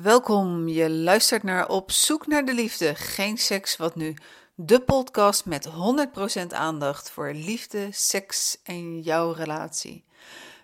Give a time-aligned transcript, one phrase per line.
[0.00, 4.14] Welkom, je luistert naar Op zoek naar de liefde, geen seks, wat nu?
[4.54, 10.04] De podcast met 100% aandacht voor liefde, seks en jouw relatie.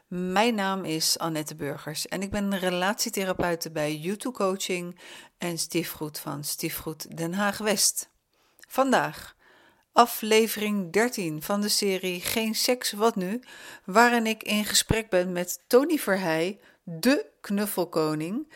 [0.07, 4.99] Mijn naam is Annette Burgers en ik ben relatietherapeute bij YouTube Coaching
[5.39, 8.11] en stiefgoed van Stiefgoed Den Haag West.
[8.69, 9.37] Vandaag
[9.93, 13.41] aflevering 13 van de serie Geen seks, wat nu?
[13.85, 18.47] Waarin ik in gesprek ben met Tony Verheij, de knuffelkoning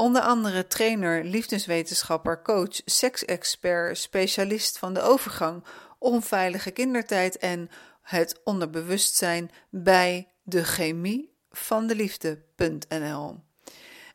[0.00, 5.64] Onder andere trainer, liefdeswetenschapper, coach, seksexpert, specialist van de overgang,
[5.98, 7.70] onveilige kindertijd en
[8.02, 13.40] het onderbewustzijn bij de chemie van de liefde.nl.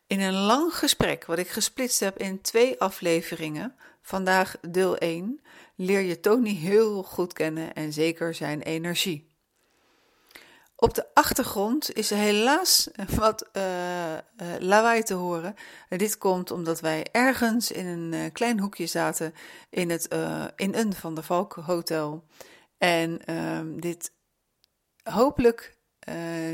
[0.08, 5.42] In een lang gesprek, wat ik gesplitst heb in twee afleveringen, vandaag deel 1,
[5.76, 9.33] leer je Tony heel goed kennen en zeker zijn energie.
[10.84, 14.20] Op de achtergrond is helaas wat uh, uh,
[14.60, 15.56] lawaai te horen.
[15.90, 19.34] dit komt omdat wij ergens in een uh, klein hoekje zaten
[19.70, 20.08] in, het,
[20.56, 22.24] in een van de Valk Hotel.
[22.78, 24.12] En ehm, dit
[25.04, 25.78] hopelijk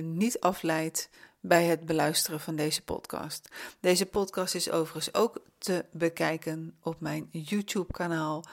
[0.01, 3.49] niet afleidt bij het beluisteren van deze podcast.
[3.79, 8.43] Deze podcast is overigens ook te bekijken op mijn YouTube-kanaal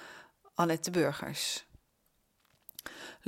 [0.55, 1.66] Annette Burgers.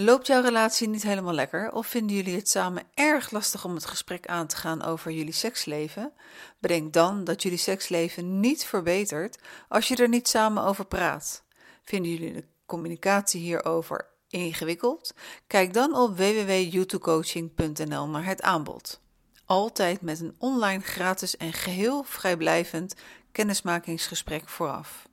[0.01, 3.87] Loopt jouw relatie niet helemaal lekker of vinden jullie het samen erg lastig om het
[3.87, 6.13] gesprek aan te gaan over jullie seksleven?
[6.59, 9.39] Bedenk dan dat jullie seksleven niet verbetert
[9.69, 11.45] als je er niet samen over praat.
[11.83, 15.15] Vinden jullie de communicatie hierover ingewikkeld?
[15.47, 19.01] Kijk dan op www.youtubecoaching.nl naar het aanbod.
[19.45, 22.95] Altijd met een online gratis en geheel vrijblijvend
[23.33, 25.08] kennismakingsgesprek vooraf.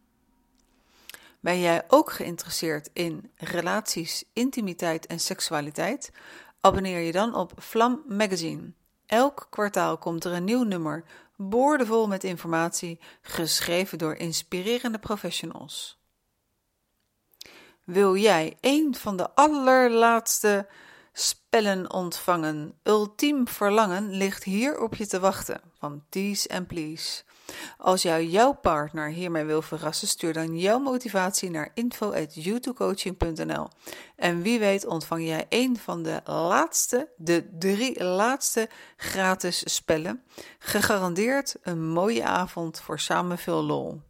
[1.46, 6.12] Ben jij ook geïnteresseerd in relaties, intimiteit en seksualiteit?
[6.62, 8.72] Abonneer je dan op Vlam Magazine.
[9.06, 11.04] Elk kwartaal komt er een nieuw nummer,
[11.36, 16.00] boordevol met informatie, geschreven door inspirerende professionals.
[17.84, 20.68] Wil jij een van de allerlaatste
[21.14, 22.80] spellen ontvangen?
[22.84, 27.24] Ultiem verlangen ligt hier op je te wachten van Tease and Please.
[27.78, 33.68] Als jou jouw partner hiermee wil verrassen, stuur dan jouw motivatie naar info.youtubecoaching.nl.
[34.16, 40.24] En wie weet ontvang jij een van de laatste, de drie laatste gratis spellen.
[40.60, 44.02] Gegarandeerd een mooie avond voor samen veel lol.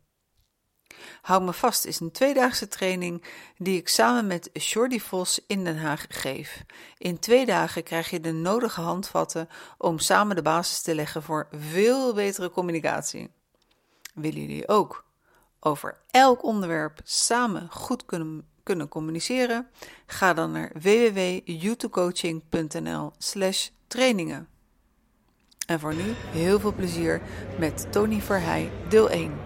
[1.21, 3.23] Hou me vast is een tweedaagse training
[3.57, 6.63] die ik samen met Jordi Vos in Den Haag geef.
[6.97, 11.47] In twee dagen krijg je de nodige handvatten om samen de basis te leggen voor
[11.51, 13.31] veel betere communicatie.
[14.13, 15.05] Willen jullie ook
[15.59, 19.67] over elk onderwerp samen goed kunnen, kunnen communiceren?
[20.05, 24.47] Ga dan naar www.youtubecoaching.nl slash trainingen.
[25.65, 27.21] En voor nu heel veel plezier
[27.59, 29.44] met Tony Verheij, deel 1.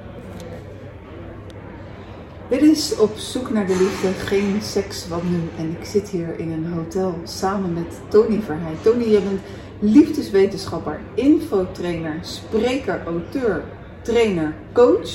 [2.50, 5.40] Dit is op zoek naar de liefde, geen seks, wat nu.
[5.58, 8.74] En ik zit hier in een hotel samen met Tony Verheij.
[8.82, 9.42] Tony, je bent
[9.80, 13.64] liefdeswetenschapper, infotrainer, spreker, auteur,
[14.02, 15.12] trainer, coach.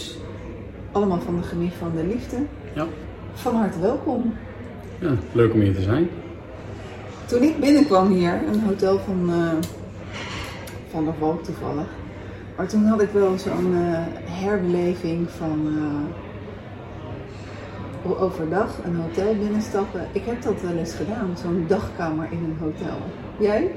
[0.93, 2.37] Allemaal van de chemie van de liefde.
[2.75, 2.87] Ja.
[3.33, 4.35] Van harte welkom.
[4.99, 6.09] Ja, leuk om hier te zijn.
[7.27, 9.53] Toen ik binnenkwam hier, een hotel van, uh,
[10.91, 11.89] van de Valk toevallig.
[12.57, 15.67] Maar toen had ik wel zo'n uh, herbeleving van...
[15.67, 16.24] Uh,
[18.13, 20.07] overdag een hotel binnenstappen.
[20.13, 22.97] Ik heb dat wel eens gedaan, zo'n dagkamer in een hotel.
[23.39, 23.71] Jij?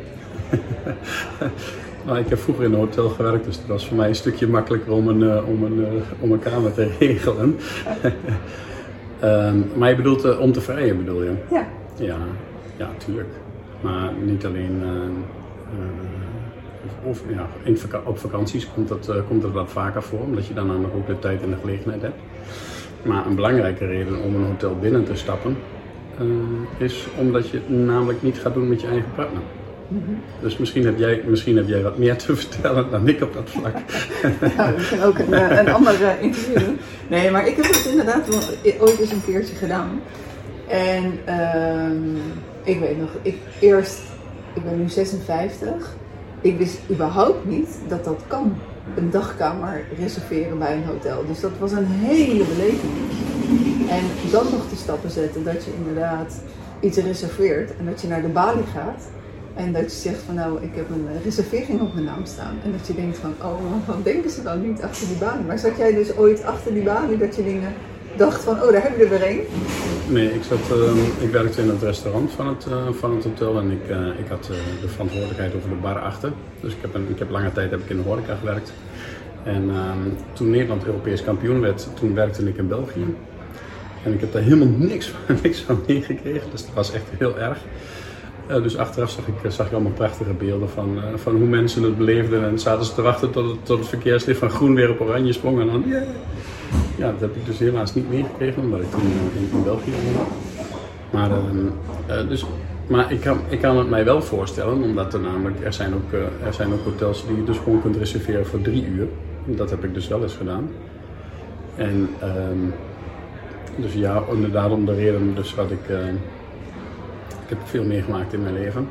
[2.06, 4.48] nou, ik heb vroeger in een hotel gewerkt, dus het was voor mij een stukje
[4.48, 5.88] makkelijker om een, uh, om een, uh,
[6.20, 7.58] om een kamer te regelen.
[9.24, 11.34] um, maar je bedoelt uh, om te vrijen, bedoel je?
[11.52, 11.68] Ja.
[11.96, 12.18] Ja,
[12.78, 13.30] ja, tuurlijk.
[13.82, 14.84] Maar niet alleen.
[17.04, 20.86] of, ja, in op vakanties komt dat, komt dat wat vaker voor, omdat je dan
[20.96, 22.20] ook de tijd en de gelegenheid hebt.
[23.08, 25.58] Maar een belangrijke reden om een hotel binnen te stappen
[26.22, 29.42] uh, is omdat je het namelijk niet gaat doen met je eigen partner.
[29.88, 30.20] Mm -hmm.
[30.42, 33.50] Dus misschien heb, jij, misschien heb jij wat meer te vertellen dan ik op dat
[33.50, 33.78] vlak.
[34.78, 36.70] we kunnen ook een, eh, een ander uh, interview.
[37.08, 38.28] Nee, maar ik heb het inderdaad
[38.80, 40.02] ooit eens een keertje gedaan.
[40.68, 44.00] En uh, ik weet nog, ik eerst,
[44.54, 45.96] ik ben nu 56.
[46.42, 48.58] Ik wist überhaupt niet dat dat kan
[48.96, 51.26] een dagkamer reserveren bij een hotel.
[51.28, 52.94] Dus dat was een hele beleving.
[53.90, 56.42] En dan nog de stappen zetten dat je inderdaad
[56.80, 59.04] iets reserveert en dat je naar de balie gaat.
[59.54, 62.56] En dat je zegt van nou, ik heb een reservering op mijn naam staan.
[62.64, 65.46] En dat je denkt van, oh, wat denken ze dan niet achter die balie?
[65.46, 67.74] Maar zat jij dus ooit achter die balie dat je dingen
[68.18, 69.42] dacht van, oh, daar hebben we er weer een?
[70.08, 73.60] Nee, ik, zat, uh, ik werkte in het restaurant van het, uh, van het hotel
[73.60, 74.44] en ik, uh, ik had
[74.82, 76.32] de verantwoordelijkheid over de bar achter.
[76.62, 78.74] Dus ik heb, een, ik heb lange tijd heb ik in de horeca gewerkt.
[79.44, 83.16] En ehm, toen Nederland Europees kampioen werd, toen werkte ik in België.
[84.04, 85.12] En ik heb daar helemaal niks,
[85.44, 87.58] niks van meegekregen, dus dat was echt heel erg.
[88.48, 92.44] Dus achteraf zag ik, zag ik allemaal prachtige beelden van, van hoe mensen het beleefden.
[92.44, 95.34] En zaten ze te wachten tot het, tot het verkeerslicht van groen weer op oranje
[95.34, 95.60] sprong.
[95.60, 96.04] En dan, yeah.
[96.98, 100.30] Ja, dat heb ik dus helaas niet meegekregen, omdat ik toen in, in België woonde.
[101.10, 102.46] Maar, uh, dus,
[102.88, 106.12] maar ik, kan, ik kan het mij wel voorstellen, omdat er namelijk, er zijn ook,
[106.46, 109.08] er zijn ook hotels die je dus gewoon kunt reserveren voor drie uur.
[109.46, 110.70] Dat heb ik dus wel eens gedaan.
[111.76, 112.74] En um,
[113.76, 115.90] dus ja, inderdaad om de reden dus wat ik...
[117.44, 118.88] Ik heb veel meegemaakt in mijn leven.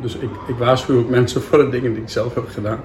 [0.00, 2.80] Dus ik, ik waarschuw ook mensen voor de dingen die ik zelf heb gedaan.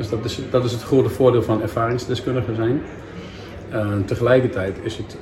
[0.00, 2.82] Dus dat is, dat is het grote voordeel van ervaringsdeskundige zijn.
[3.72, 5.16] Uh, tegelijkertijd is het...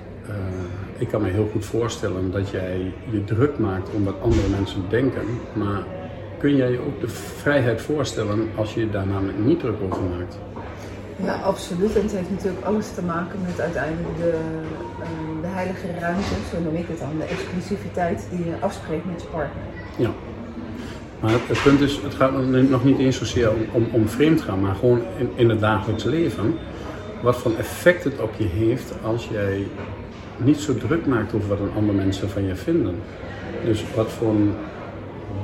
[0.97, 4.83] ik kan me heel goed voorstellen dat jij je druk maakt om wat andere mensen
[4.89, 5.23] denken.
[5.53, 5.83] Maar
[6.39, 10.03] kun jij je ook de vrijheid voorstellen als je je daar namelijk niet druk over
[10.03, 10.39] maakt?
[11.17, 11.97] Ja, absoluut.
[11.97, 14.39] En het heeft natuurlijk alles te maken met uiteindelijk de,
[15.01, 19.23] uh, de heilige ruimte, zo noem ik het dan, de exclusiviteit die je afspreekt met
[19.23, 19.63] je partner.
[19.97, 20.11] Ja.
[21.21, 22.33] Maar het, punt is, het gaat
[22.69, 25.01] nog niet eens zozeer om, om, vreemd gaan, maar gewoon
[25.35, 26.55] in, het dagelijks leven.
[27.23, 29.67] Wat voor effect het op je heeft als jij
[30.37, 32.95] niet zo druk maakt over wat andere mensen van je vinden.
[33.65, 34.35] Dus wat voor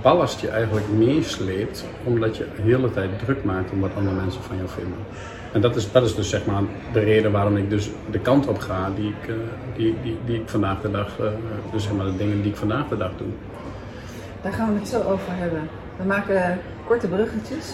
[0.03, 4.43] ballast je eigenlijk meesleept, omdat je de hele tijd druk maakt om wat andere mensen
[4.43, 4.99] van jou vinden.
[5.53, 6.63] En dat is, dat dus zeg maar
[6.93, 9.35] de reden waarom ik dus de kant op ga die ik, uh,
[9.77, 11.27] die, die, die ik vandaag de dag, uh,
[11.73, 13.27] dus zeg maar de dingen die ik vandaag de dag doe.
[14.45, 15.69] Daar gaan we het zo over hebben.
[15.97, 17.67] We maken korte bruggetjes.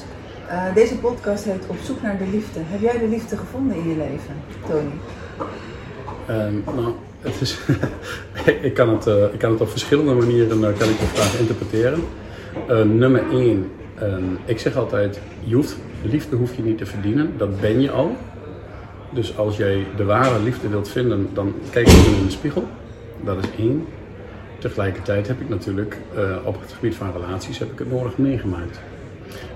[0.49, 2.61] Uh, deze podcast heet Op zoek naar de liefde.
[2.63, 4.35] Heb jij de liefde gevonden in je leven,
[4.69, 4.91] Tony?
[6.27, 7.59] Ehm, nou, het is,
[8.69, 12.01] ik, kan het, ik kan het op verschillende manieren kan ik de vraag interpreteren.
[12.99, 17.61] nummer 1, ehm, ik zeg altijd, je hoeft liefde hoef je niet te verdienen, dat
[17.61, 18.17] ben je al.
[19.11, 22.65] Dus als jij de ware liefde wilt vinden, dan kijk je in de spiegel.
[23.25, 23.87] Dat is één.
[24.61, 28.81] Tegelijkertijd heb ik natuurlijk uh, op het gebied van relaties heb ik het nodig meegemaakt.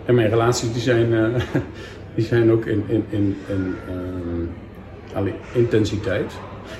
[0.05, 1.35] En mijn relaties die zijn, uh,
[2.15, 3.77] die zijn ook in, in, in, in
[5.17, 6.33] uh, intensiteit.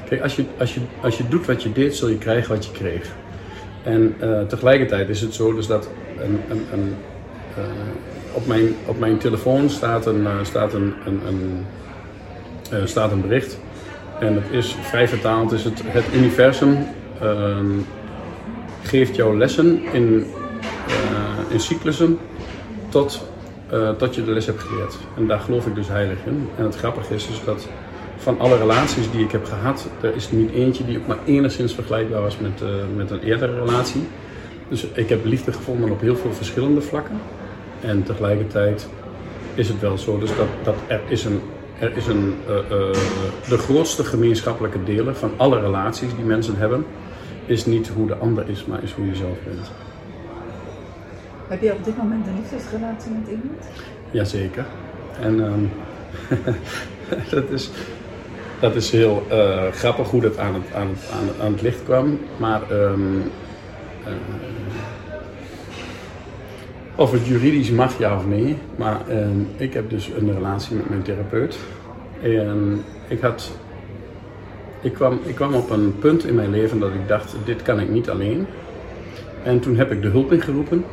[0.09, 2.65] Kijk, als je, als, je, als je doet wat je deed, zul je krijgen wat
[2.65, 3.13] je kreeg.
[3.83, 4.17] En
[4.49, 6.95] tegelijkertijd is het zo dus dat een, een, een
[8.33, 11.21] op mijn, op mijn telefoon staat een, staat een, een,
[12.71, 13.59] een staat een bericht.
[14.21, 16.79] En het is vrij vertaald, is het, het universum
[17.23, 17.57] uh,
[18.85, 20.27] geeft jou lessen in,
[20.89, 22.19] eh, in cyclussen
[22.89, 23.27] tot,
[23.99, 24.97] tot je de les hebt geleerd.
[25.17, 26.49] En daar geloof ik dus heilig in.
[26.57, 27.69] En het grappige is dus dat
[28.17, 31.75] van alle relaties die ik heb gehad, er is niet eentje die ook maar enigszins
[31.75, 32.63] vergelijkbaar was met,
[32.97, 34.03] met een eerdere relatie.
[34.69, 37.21] Dus ik heb liefde gevonden op heel veel verschillende vlakken.
[37.81, 38.89] En tegelijkertijd
[39.55, 41.41] is het wel zo dus dat, dat er is een,
[41.79, 42.93] er is een uh, uh,
[43.49, 46.87] de grootste gemeenschappelijke delen van alle relaties die mensen hebben,
[47.47, 49.71] is niet hoe de ander is, maar is hoe je zelf bent.
[51.49, 53.65] Heb je op dit moment een liefdesrelatie met iemand?
[54.11, 54.67] Jazeker.
[55.21, 55.71] En um,
[57.31, 57.71] dat, is,
[58.61, 61.63] dat is heel uh, grappig hoe dat aan het, aan het, aan het, aan het
[61.63, 62.19] licht kwam.
[62.37, 63.23] Maar um,
[66.95, 68.57] of het juridisch mag, ja of nee.
[68.77, 69.27] Maar uh,
[69.57, 71.59] ik heb dus een relatie met mijn therapeut.
[72.23, 73.51] En ik, had,
[74.85, 77.81] ik, kwam, ik kwam op een punt in mijn leven dat ik dacht, dit kan
[77.81, 78.47] ik niet alleen.
[79.43, 80.85] En toen heb ik de hulp ingeroepen.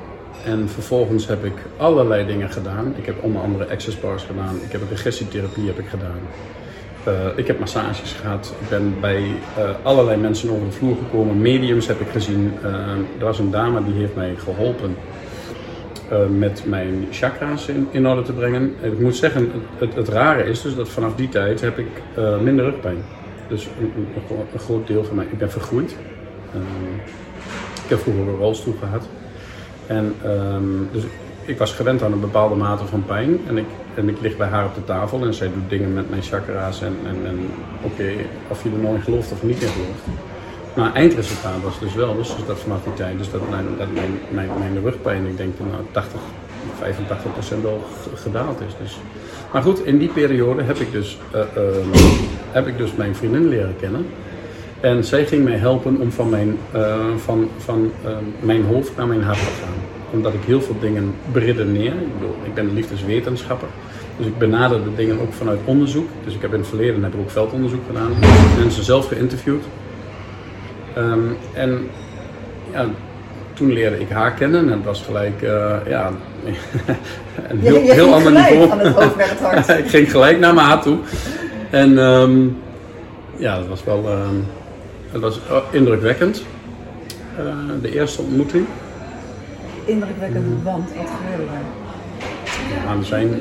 [0.46, 2.94] En vervolgens heb ik allerlei dingen gedaan.
[2.98, 4.56] Ik heb onder andere access bars gedaan.
[4.66, 6.20] Ik heb regressietherapie heb ik gedaan.
[7.08, 8.54] Uh, ik heb massages gehad.
[8.62, 11.42] Ik ben bij uh, allerlei mensen over de vloer gekomen.
[11.42, 12.54] Mediums heb ik gezien.
[12.64, 12.70] Uh,
[13.20, 14.96] er was een dame die heeft mij geholpen
[16.38, 18.76] met mijn chakra's in, orde te brengen.
[18.82, 21.88] En ik moet zeggen, het, het, rare is dus dat vanaf die tijd heb ik
[22.42, 23.04] minder rugpijn.
[23.52, 25.96] Dus een, een, een, groot deel van mij, ik ben vergroeid.
[26.56, 26.62] Uh,
[27.84, 29.08] ik heb vroeger een rolstoel gehad.
[29.88, 31.04] En um, dus
[31.46, 33.40] ik was gewend aan een bepaalde mate van pijn.
[33.48, 36.10] En ik, en ik lig bij haar op de tafel en zij doet dingen met
[36.10, 36.82] mijn chakra's.
[36.82, 37.40] En, en, en
[37.82, 38.14] oké,
[38.48, 40.06] of je er nou in gelooft of niet in gelooft.
[40.76, 44.50] Maar eindresultaat was dus wel, dus dat vanaf die tijd, dus dat mijn, mijn, mijn,
[44.60, 46.20] mijn rugpijn, ik denk nou 80,
[46.78, 47.84] 85 procent wel
[48.16, 48.74] gedaald is.
[48.82, 49.00] Dus.
[49.52, 51.64] Maar goed, in die periode heb ik, dus, uh, uh,
[52.52, 54.06] heb ik dus mijn vriendin leren kennen.
[54.80, 57.92] En zij ging mij helpen om van mijn, uh, van, van
[58.40, 59.74] mijn hoofd naar mijn hart te gaan.
[60.12, 61.92] Omdat ik heel veel dingen beredeneer.
[61.92, 63.68] Ik bedoel, ik ben liefdeswetenschapper.
[64.18, 66.08] Dus ik benader de dingen ook vanuit onderzoek.
[66.26, 68.12] Dus ik heb in het verleden heb ik ook veldonderzoek gedaan.
[68.60, 69.64] Mensen zelf geïnterviewd.
[70.98, 71.88] Um, en
[72.72, 72.86] ja,
[73.62, 76.12] toen leerde ik haar kennen en het was gelijk uh, ja,
[77.50, 78.68] een heel, je, je heel ander niveau.
[78.68, 79.70] Van het hoofd naar het hart.
[79.84, 80.98] ik ging gelijk naar mijn hart toe.
[81.70, 82.58] En um,
[83.38, 84.30] ja, dat was wel uh,
[85.12, 85.40] het was
[85.72, 86.44] indrukwekkend.
[87.40, 88.66] Uh, de eerste ontmoeting.
[89.86, 91.60] Indrukwekkend, want wat gebeurde er?
[92.86, 93.36] Ja, zijn, uh,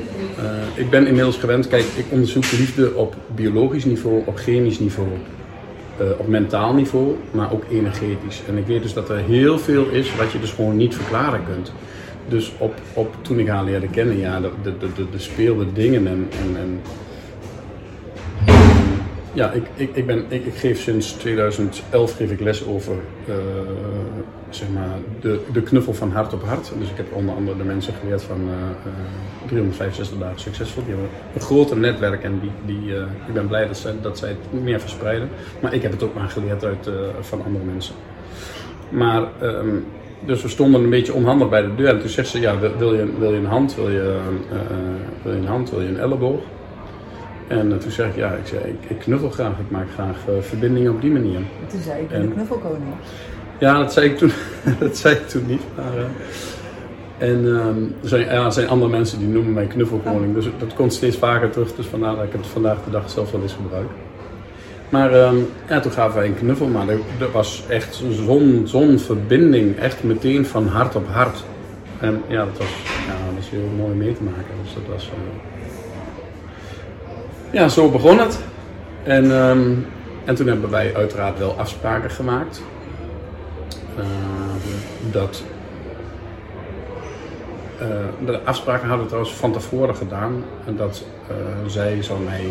[0.73, 5.07] ik ben inmiddels gewend, kijk, ik onderzoek liefde op biologisch niveau, op chemisch niveau,
[6.01, 8.41] uh, op mentaal niveau, maar ook energetisch.
[8.47, 11.41] En ik weet dus dat er heel veel is wat je dus gewoon niet verklaren
[11.53, 11.73] kunt.
[12.27, 16.07] Dus op, op, toen ik haar leerde kennen, ja, de, de, de, de speelde dingen
[16.07, 16.79] en, en, en
[19.33, 22.95] ja, ik, ik, ik, ben, ik, ik, geef sinds 2011 geef ik les over
[23.29, 23.35] uh,
[24.55, 26.71] zeg maar de, de knuffel van hart op hart.
[26.79, 28.53] Dus ik heb onder andere de mensen geleerd van uh,
[28.85, 30.83] uh, 365 dagen succesvol.
[30.83, 34.17] Die hebben een groter netwerk en die, die, uh, ik ben blij dat zij, dat
[34.17, 35.29] zij het meer verspreiden.
[35.61, 36.89] Maar ik heb het ook maar geleerd uit,
[37.19, 37.95] van andere mensen.
[38.89, 39.85] Maar, um,
[40.25, 41.89] dus we stonden een beetje onhandig bij de deur.
[41.89, 44.19] En toen zegt ze, ja, wil, wil, je, wil je een hand, wil je,
[45.23, 46.39] wil je een hand, wil je een elleboog?
[47.47, 50.91] En toen zei ik, ja, ik, zei, ik, ik knuffel graag, ik maak graag verbindingen
[50.91, 51.35] op die manier.
[51.35, 52.93] En toen zei ik, ben de knuffelkoning.
[53.61, 54.31] Ja, dat zei ik toen,
[54.79, 55.61] dat zei ik toen niet.
[55.75, 60.33] Maar, uh, en um, er, zijn, ja, er zijn andere mensen die noemen mij knuffelkoning,
[60.33, 61.75] dus dat komt steeds vaker terug.
[61.75, 63.87] Dus vandaar dat ik het vandaag de dag zelf wel eens gebruik.
[64.89, 66.85] Maar um, ja, toen gaven wij een knuffel, maar
[67.17, 71.43] dat was echt zo'n zo'n verbinding, echt meteen van hart op hart.
[71.99, 72.67] En ja, dat was,
[73.07, 74.53] ja, dat was heel mooi mee te maken.
[74.63, 75.05] Dus dat was...
[75.05, 75.13] Uh,
[77.51, 78.39] ja, zo begon het.
[79.03, 79.85] En, um,
[80.25, 82.61] en toen hebben wij uiteraard wel afspraken gemaakt.
[83.97, 84.05] Uh,
[85.11, 85.43] dat,
[87.81, 87.87] uh,
[88.25, 90.43] de afspraken hadden we trouwens van tevoren gedaan.
[90.77, 91.35] Dat uh,
[91.67, 92.45] zij zou mij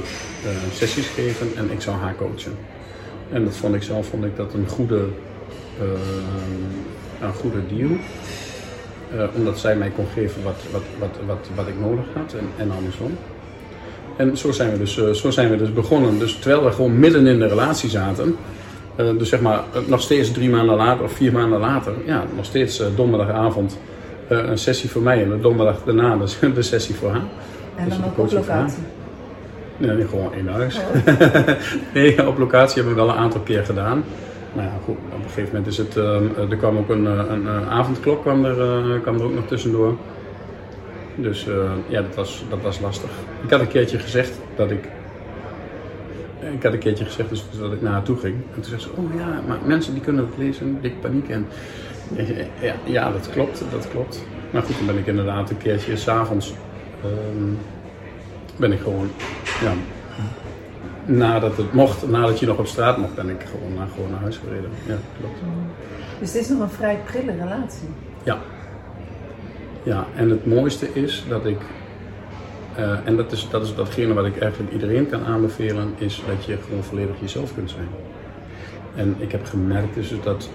[0.73, 2.56] sessies geven en ik zou haar coachen.
[3.32, 5.04] En dat vond ik zelf vond ik dat een goede,
[7.20, 7.90] een goede deal.
[9.35, 12.70] omdat zij mij kon geven wat, wat, wat, wat, wat ik nodig had en, en
[12.70, 13.16] andersom.
[14.20, 16.18] En zo zijn we dus, eh, zo zijn we dus begonnen.
[16.18, 18.37] Dus terwijl we gewoon midden in de relatie zaten,
[18.97, 22.25] uh, dus zeg maar eh, nog steeds drie maanden later of vier maanden later, ja,
[22.37, 23.78] nog steeds uh, donderdagavond
[24.28, 27.23] een sessie voor mij en de donderdag daarna dus de sessie voor haar.
[27.76, 28.82] En dus dan ook op locatie?
[29.76, 30.76] Nee, nee, gewoon in huis.
[30.76, 31.14] Oh.
[31.94, 34.04] nee, op locatie hebben we wel een aantal keer gedaan.
[34.52, 35.97] Nou ja, goed, op een gegeven moment is het,
[36.50, 39.97] er kwam ook een, een, een avondklok kwam er, kwam er ook nog tussendoor.
[41.14, 41.54] Dus uh,
[41.87, 43.11] ja, dat was, dat was lastig.
[43.42, 44.88] Ik had een keertje gezegd dat ik.
[46.40, 48.35] Ik had een keertje gezegd dus dat ik naar haar toe ging.
[48.35, 51.28] En toen zei ze: Oh ja, maar mensen die kunnen het lezen, dik paniek.
[51.28, 51.47] En
[52.61, 54.25] ja, ja, dat klopt, dat klopt.
[54.50, 56.54] Maar goed, dan ben ik inderdaad een keertje s'avonds.
[57.04, 57.59] Um,
[58.56, 59.11] ben ik gewoon.
[59.61, 59.73] Ja,
[61.04, 64.20] nadat het mocht, nadat je nog op straat mocht, ben ik gewoon naar, gewoon naar
[64.20, 64.70] huis gereden.
[64.87, 65.38] Ja, klopt.
[66.18, 67.88] Dus het is nog een vrij prille relatie?
[68.23, 68.38] Ja,
[69.82, 71.59] ja, en het mooiste is dat ik,
[72.78, 76.44] uh, en dat is, dat is datgene wat ik eigenlijk iedereen kan aanbevelen, is dat
[76.44, 77.88] je gewoon volledig jezelf kunt zijn.
[78.94, 80.50] En ik heb gemerkt dus dat,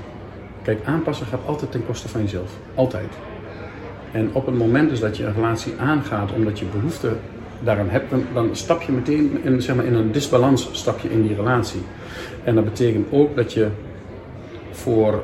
[0.63, 2.51] kijk, aanpassen gaat altijd ten koste van jezelf.
[2.75, 3.13] Altijd.
[4.11, 7.11] En op het moment dus dat je een relatie aangaat omdat je behoefte
[7.63, 11.21] daaraan hebt, dan, stap je meteen in, zeg maar, in een disbalans stap je in
[11.21, 11.81] die relatie.
[12.43, 13.67] En dat betekent ook dat je
[14.71, 15.23] voor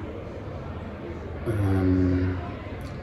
[1.47, 2.30] um,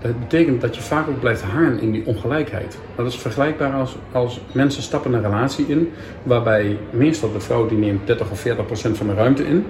[0.01, 2.79] dat betekent dat je vaak ook blijft hangen in die ongelijkheid.
[2.97, 7.79] Dat is vergelijkbaar als, als mensen stappen een relatie in, waarbij meestal de vrouw die
[7.79, 9.65] neemt 30 of 40 procent van de ruimte in.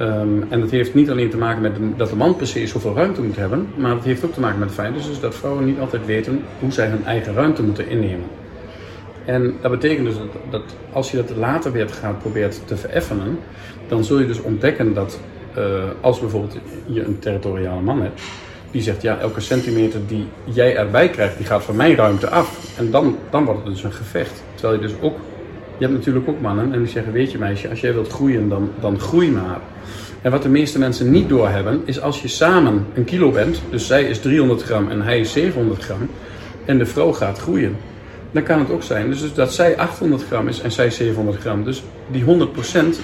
[0.00, 3.22] Um, en dat heeft niet alleen te maken met dat de man se zoveel ruimte
[3.22, 5.78] moet hebben, maar het heeft ook te maken met het feit dus dat vrouwen niet
[5.78, 8.26] altijd weten hoe zij hun eigen ruimte moeten innemen.
[9.24, 10.62] En dat betekent dus dat, dat
[10.92, 13.38] als je dat later weer gaat proberen te vereffenen,
[13.88, 15.20] dan zul je dus ontdekken dat
[15.58, 15.64] uh,
[16.00, 18.20] als bijvoorbeeld je een territoriale man hebt,
[18.70, 22.76] die zegt, ja, elke centimeter die jij erbij krijgt, die gaat van mijn ruimte af.
[22.78, 24.42] En dan, dan wordt het dus een gevecht.
[24.54, 25.18] Terwijl je dus ook,
[25.78, 28.48] je hebt natuurlijk ook mannen en die zeggen, weet je meisje, als jij wilt groeien,
[28.48, 29.60] dan, dan groei maar.
[30.22, 33.86] En wat de meeste mensen niet doorhebben, is als je samen een kilo bent, dus
[33.86, 36.10] zij is 300 gram en hij is 700 gram,
[36.64, 37.76] en de vrouw gaat groeien,
[38.30, 41.64] dan kan het ook zijn dus dat zij 800 gram is en zij 700 gram.
[41.64, 42.26] Dus die 100%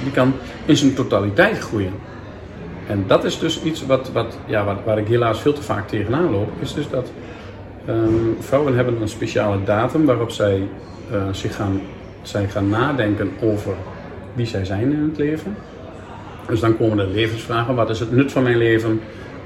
[0.03, 0.33] die kan
[0.65, 1.93] in zijn totaliteit groeien.
[2.87, 6.31] En dat is dus iets wat, wat, ja, waar, ik helaas veel te vaak tegenaan
[6.31, 6.49] loop.
[6.61, 7.13] Is dus dat
[7.89, 10.69] um, vrouwen hebben een speciale datum waarop zij
[11.13, 11.81] uh, zich gaan,
[12.23, 13.75] zij gaan nadenken over
[14.33, 15.57] wie zij zijn in het leven.
[16.49, 17.75] Dus dan komen er levensvragen.
[17.75, 19.01] Wat is het nut van mijn leven?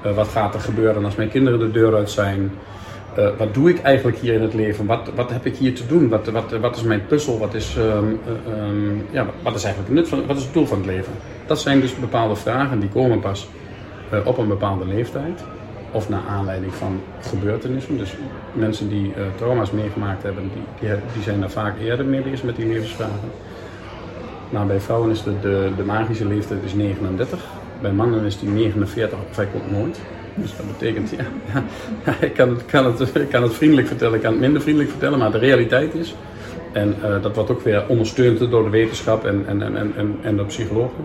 [0.07, 2.51] Uh, wat gaat er gebeuren als mijn kinderen de deur uit zijn?
[3.19, 4.87] Uh, wat doe ik eigenlijk hier in het leven?
[4.87, 6.09] Wat, wat heb ik hier te doen?
[6.09, 7.39] Wat, wat, wat is mijn puzzel?
[7.39, 10.67] Wat is, um, um, ja, wat is eigenlijk het nut van, wat is het doel
[10.67, 11.13] van het leven?
[11.51, 13.49] Dat zijn dus bepaalde vragen die komen pas
[14.13, 15.43] uh, op een bepaalde leeftijd.
[15.91, 17.99] of naar aanleiding van gebeurtenissen.
[17.99, 18.15] Dus
[18.53, 22.57] mensen die uh, trauma's meegemaakt hebben, die, die, zijn daar vaak eerder mee bezig met
[22.57, 23.31] die levensvragen.
[24.51, 27.45] Nou, bij vrouwen is de, de, de magische leeftijd is 39,
[27.81, 30.01] bij mannen is die 49 of hij komt nooit.
[30.35, 31.27] Dus dat betekent, ja,
[32.21, 35.19] ik, kan het, kan, het, kan het vriendelijk vertellen, ik kan het minder vriendelijk vertellen,
[35.19, 36.15] maar de realiteit is,
[36.73, 40.37] en uh, dat wordt ook weer ondersteund door de wetenschap en, en, en, en, en
[40.37, 41.05] de psychologen.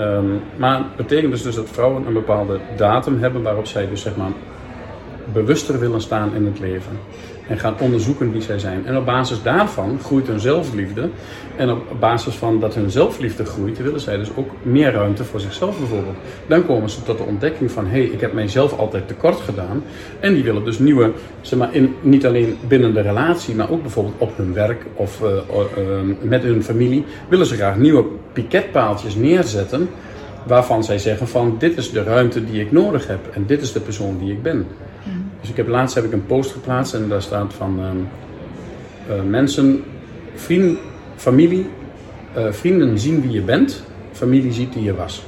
[0.00, 4.02] Um, maar het betekent dus, dus dat vrouwen een bepaalde datum hebben waarop zij dus
[4.02, 4.30] zeg maar
[5.32, 6.98] bewuster willen staan in het leven
[7.48, 8.86] en gaan onderzoeken wie zij zijn.
[8.86, 11.08] En op basis daarvan groeit hun zelfliefde.
[11.56, 15.40] En op basis van dat hun zelfliefde groeit, willen zij dus ook meer ruimte voor
[15.40, 16.16] zichzelf bijvoorbeeld.
[16.46, 19.82] Dan komen ze tot de ontdekking van, hé, hey, ik heb mijzelf altijd tekort gedaan.
[20.20, 23.82] En die willen dus nieuwe, zeg maar, in, niet alleen binnen de relatie, maar ook
[23.82, 29.14] bijvoorbeeld op hun werk of uh, uh, met hun familie, willen ze graag nieuwe piketpaaltjes
[29.14, 29.88] neerzetten.
[30.46, 33.72] Waarvan zij zeggen van, dit is de ruimte die ik nodig heb en dit is
[33.72, 34.66] de persoon die ik ben.
[35.40, 37.80] Dus ik heb laatst heb ik een post geplaatst en daar staat van
[39.08, 39.84] uh, mensen,
[40.34, 40.78] vrienden,
[41.16, 41.66] familie,
[42.36, 45.24] uh, vrienden zien wie je bent, familie ziet wie je was.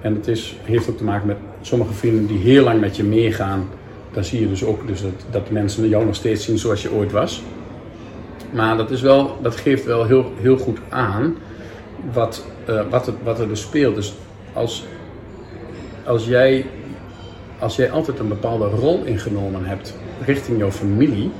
[0.00, 3.04] En het is, heeft ook te maken met sommige vrienden die heel lang met je
[3.04, 3.68] meegaan.
[4.12, 6.92] Dan zie je dus ook dus dat, dat mensen jou nog steeds zien zoals je
[6.92, 7.42] ooit was.
[8.52, 11.36] Maar dat, is wel, dat geeft wel heel, heel goed aan
[12.12, 13.94] wat, uh, wat, wat er dus speelt.
[13.94, 14.14] Dus
[14.52, 14.84] als,
[16.04, 16.66] als jij
[17.58, 19.94] als jij altijd een bepaalde rol ingenomen hebt
[20.24, 21.30] richting jouw familie,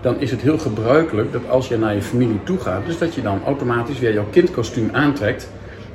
[0.00, 3.14] dan is het heel gebruikelijk dat als je naar je familie toe gaat, dus dat
[3.14, 5.50] je dan automatisch weer jouw kindkostuum aantrekt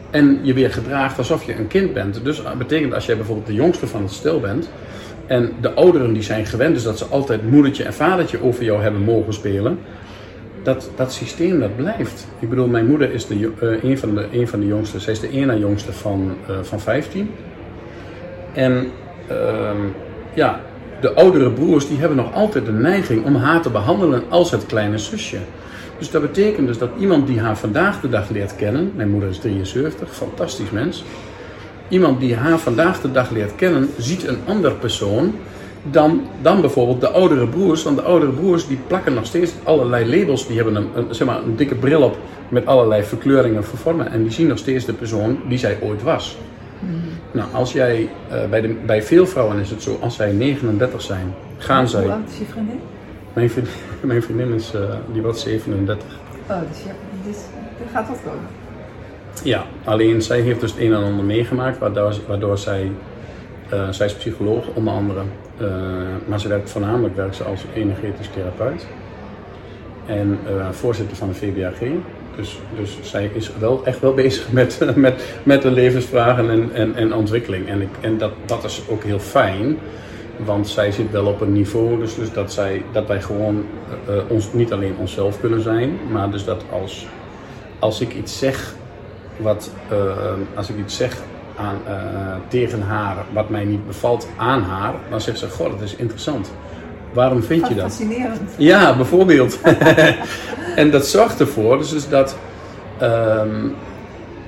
[0.10, 2.24] en je weer gedraagt alsof je een kind bent.
[2.24, 4.69] Dus dat betekent als jij bijvoorbeeld de jongste van het stel bent
[5.25, 8.81] en de ouderen die zijn gewend, dus dat ze altijd moedertje en vadertje over jou
[8.81, 9.79] hebben mogen spelen,
[10.63, 12.27] dat, dat systeem dat blijft.
[12.39, 15.13] Ik bedoel, mijn moeder is de, uh, een, van de, een van de jongste, zij
[15.13, 17.31] is de ene jongste van, uh, van 15.
[18.53, 18.91] En
[19.27, 19.77] Ehm,
[20.34, 20.62] ja,
[21.01, 24.65] de oudere broers die hebben nog altijd de neiging om haar te behandelen als het
[24.65, 25.38] kleine zusje.
[25.98, 29.29] Dus dat betekent dus dat iemand die haar vandaag de dag leert kennen, mijn moeder
[29.29, 31.03] is 73, fantastisch mens.
[31.90, 35.33] Iemand die haar vandaag de dag leert kennen, ziet een ander persoon
[35.92, 37.83] dan, dan bijvoorbeeld de oudere broers.
[37.83, 40.48] Want de oudere broers die plakken nog steeds allerlei labels.
[40.48, 42.18] Die hebben een, zeg maar, een dikke bril op
[42.50, 44.11] met allerlei verkleuringen vervormen.
[44.11, 46.37] En die zien nog steeds de persoon die zij ooit was.
[47.31, 51.01] Nou, als jij, uh, bij, de, bij veel vrouwen is het zo, als zij 39
[51.01, 52.03] zijn, gaan zij...
[52.03, 52.79] Hoe oud is je vriendin?
[53.33, 56.07] Mijn vriendin, mijn vriendin is, uh, die wordt 37.
[56.50, 56.92] Oh, dus ja,
[57.25, 57.37] dus,
[57.77, 58.48] dat gaat wat komen.
[59.44, 62.92] Ja, alleen zij heeft dus het een en ander meegemaakt, waardoor, waardoor zij,
[63.74, 65.22] uh, zij is psycholoog onder andere,
[66.25, 68.87] maar ze werkt voornamelijk werkt ze als energetisch therapeut
[70.05, 70.40] en
[70.72, 71.79] voorzitter van de VBAG.
[72.38, 76.96] Dus, dus zij is wel echt wel bezig met, met, met de levensvragen en, en,
[76.96, 77.68] en ontwikkeling.
[77.68, 79.78] En, ik, en dat, dat is ook heel fijn,
[80.46, 83.66] want zij zit wel op een niveau dus, dus dat, zij, dat wij gewoon
[84.10, 87.08] uh, ons, niet alleen onszelf kunnen zijn, maar dus dat als,
[87.80, 88.76] als ik iets zeg,
[89.38, 89.98] wat, uh,
[90.56, 91.22] als ik iets zeg
[91.56, 95.82] aan, uh, tegen haar wat mij niet bevalt aan haar, dan zegt ze: Goh, dat
[95.82, 96.52] is interessant.
[97.18, 97.84] Waarom vind je dat?
[97.84, 98.51] Fascinerend.
[98.58, 99.60] Ja, bijvoorbeeld.
[100.82, 102.38] en dat zorgt ervoor, dus, dus dat.
[103.01, 103.75] Um,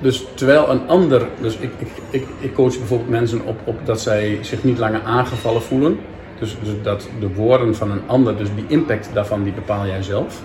[0.00, 4.00] dus terwijl een ander, dus ik, ik, ik, ik, coach bijvoorbeeld mensen op, op dat
[4.00, 5.98] zij zich niet langer aangevallen voelen.
[6.38, 10.02] Dus, dus dat de woorden van een ander, dus die impact daarvan, die bepaal jij
[10.02, 10.42] zelf.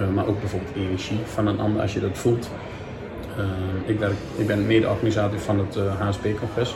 [0.00, 2.50] Uh, maar ook bijvoorbeeld energie van een ander als je dat voelt.
[3.38, 3.44] Uh,
[3.86, 6.74] ik, werk, ik ben mede-organisator van het uh, HSP-congres.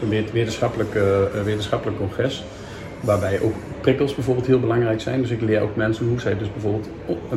[0.00, 0.98] Zo'n wetenschappelijk,
[1.44, 2.44] wetenschappelijk congres.
[3.00, 5.20] Waarbij ook prikkels bijvoorbeeld heel belangrijk zijn.
[5.20, 6.88] Dus ik leer ook mensen hoe zij dus bijvoorbeeld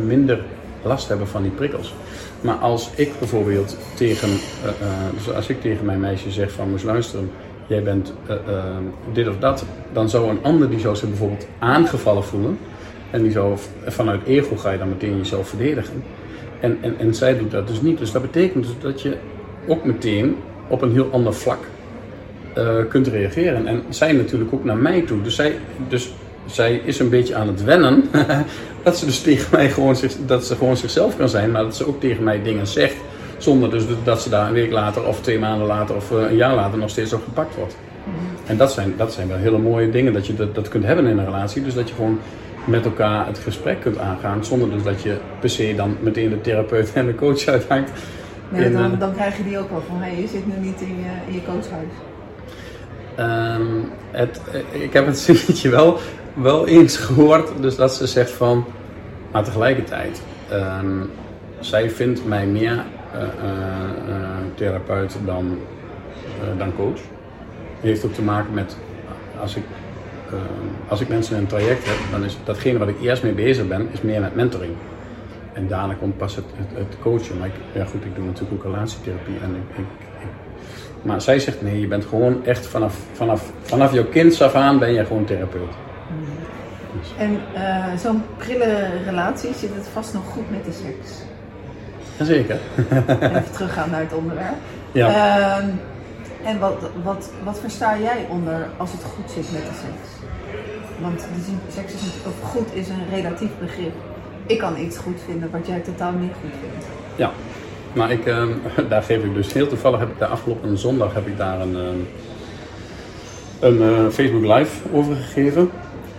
[0.06, 0.43] minder
[0.84, 1.93] last hebben van die prikkels.
[2.41, 4.69] Maar als ik bijvoorbeeld tegen, uh, uh,
[5.13, 7.32] dus als ik tegen mijn meisje zeg van moest luisteren,
[7.67, 8.36] jij bent uh,
[9.13, 12.58] dit of dat, dan zou een ander die zou zich bijvoorbeeld aangevallen voelen.
[13.12, 16.04] En die zou vanuit ego ga je dan meteen jezelf verdedigen.
[16.60, 17.97] En, en, en zij doet dat dus niet.
[17.97, 19.17] Dus dat betekent dus dat je
[19.67, 20.36] ook meteen
[20.67, 21.60] op een heel ander vlak
[22.57, 23.67] uh, kunt reageren.
[23.67, 25.21] En zij natuurlijk ook naar mij toe.
[25.21, 25.55] Dus zij,
[25.87, 26.13] dus
[26.45, 28.03] zij is een beetje aan het wennen.
[28.83, 31.51] dat ze dus tegen mij gewoon, zich, dat ze gewoon zichzelf kan zijn.
[31.51, 32.95] Maar dat ze ook tegen mij dingen zegt.
[33.37, 36.55] Zonder dus dat ze daar een week later of twee maanden later of een jaar
[36.55, 37.75] later nog steeds op gepakt wordt.
[38.03, 38.13] -hmm.
[38.45, 41.05] En dat zijn, dat zijn wel hele mooie dingen dat je dat, dat kunt hebben
[41.05, 41.63] in een relatie.
[41.63, 42.19] Dus dat je gewoon
[42.65, 44.45] met elkaar het gesprek kunt aangaan.
[44.45, 47.91] Zonder dus dat je per se dan meteen de therapeut en de coach uithangt.
[48.53, 50.81] Ja, dan, dan krijg je die ook wel van, hé, hey, je zit nu niet
[50.81, 51.93] in je, in je coachhuis.
[53.19, 55.97] Um, het, ik heb het zinnetje wel,
[56.34, 58.65] wel eens gehoord, dus dat ze zegt van,
[59.32, 60.21] maar tegelijkertijd,
[60.52, 61.10] um,
[61.60, 62.71] zij vindt mij meer
[63.15, 64.17] uh, uh,
[64.56, 65.58] therapeut dan,
[66.58, 66.99] dan coach.
[67.82, 68.78] heeft ook te maken met
[69.39, 69.63] als ik,
[70.30, 70.38] eh,
[70.88, 73.67] als ik mensen in een traject heb, dan is datgene wat ik eerst mee bezig
[73.67, 74.73] ben, is meer met mentoring.
[75.54, 77.38] En daarna komt pas het, het, het coachen.
[77.38, 79.36] Maar ik, ja goed, ik doe natuurlijk ook relatietherapie.
[79.41, 79.86] En ik, ik,
[81.03, 84.79] maar zij zegt nee, je bent gewoon echt vanaf, vanaf, vanaf jouw kind af aan
[84.79, 85.73] ben je gewoon therapeut.
[87.17, 91.21] En uh, zo'n prille relatie zit het vast nog goed met de seks?
[92.17, 92.59] Jazeker.
[93.19, 94.55] Even teruggaan naar het onderwerp.
[94.91, 95.09] Ja.
[95.09, 95.65] Uh,
[96.43, 100.09] en wat, wat, wat versta jij onder als het goed zit met de seks?
[101.01, 103.93] Want de seks is of goed is een relatief begrip.
[104.45, 106.85] Ik kan iets goed vinden wat jij totaal niet goed vindt.
[107.15, 107.31] Ja,
[107.93, 108.43] maar ik, uh,
[108.89, 111.75] daar geef ik dus heel toevallig heb ik de afgelopen zondag heb ik daar een,
[111.75, 111.97] ehm,
[113.60, 115.69] een uh, Facebook live over gegeven.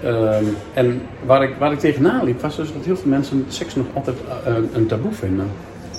[0.02, 3.74] Ehm, en waar ik, waar ik tegenaan liep, was dus dat heel veel mensen seks
[3.74, 4.16] nog altijd
[4.48, 5.50] uh, een taboe vinden.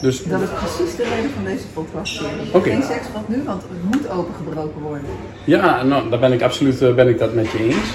[0.02, 2.24] Dus, dat is precies de reden van deze podcast.
[2.52, 2.72] Okay.
[2.72, 5.06] Geen seks wat nu, want het moet opengebroken worden.
[5.44, 7.94] Ja, nou, daar ben ik absoluut uh, ben ik dat met je eens.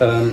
[0.00, 0.32] Um,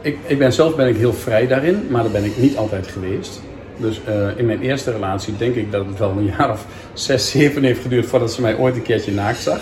[0.00, 2.86] ik, ik ben zelf ben ik heel vrij daarin, maar dat ben ik niet altijd
[2.86, 3.40] geweest.
[3.76, 7.30] Dus uh, in mijn eerste relatie denk ik dat het wel een jaar of zes,
[7.30, 9.60] zeven heeft geduurd voordat ze mij ooit een keertje naakt zag.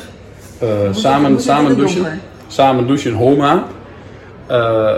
[0.63, 3.65] Uh, samen, samen, douchen, samen douchen, homa.
[4.51, 4.95] Uh,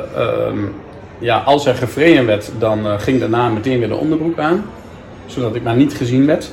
[0.49, 0.75] um,
[1.19, 4.65] ja, als er gevreden werd, dan ging daarna meteen weer de onderbroek aan.
[5.27, 6.53] Zodat ik maar niet gezien werd.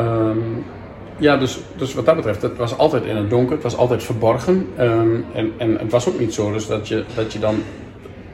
[0.00, 0.64] Um,
[1.16, 4.02] ja, dus, dus wat dat betreft, het was altijd in het donker, het was altijd
[4.02, 4.68] verborgen.
[4.80, 7.62] Um, en, en het was ook niet zo dus dat, je, dat je dan,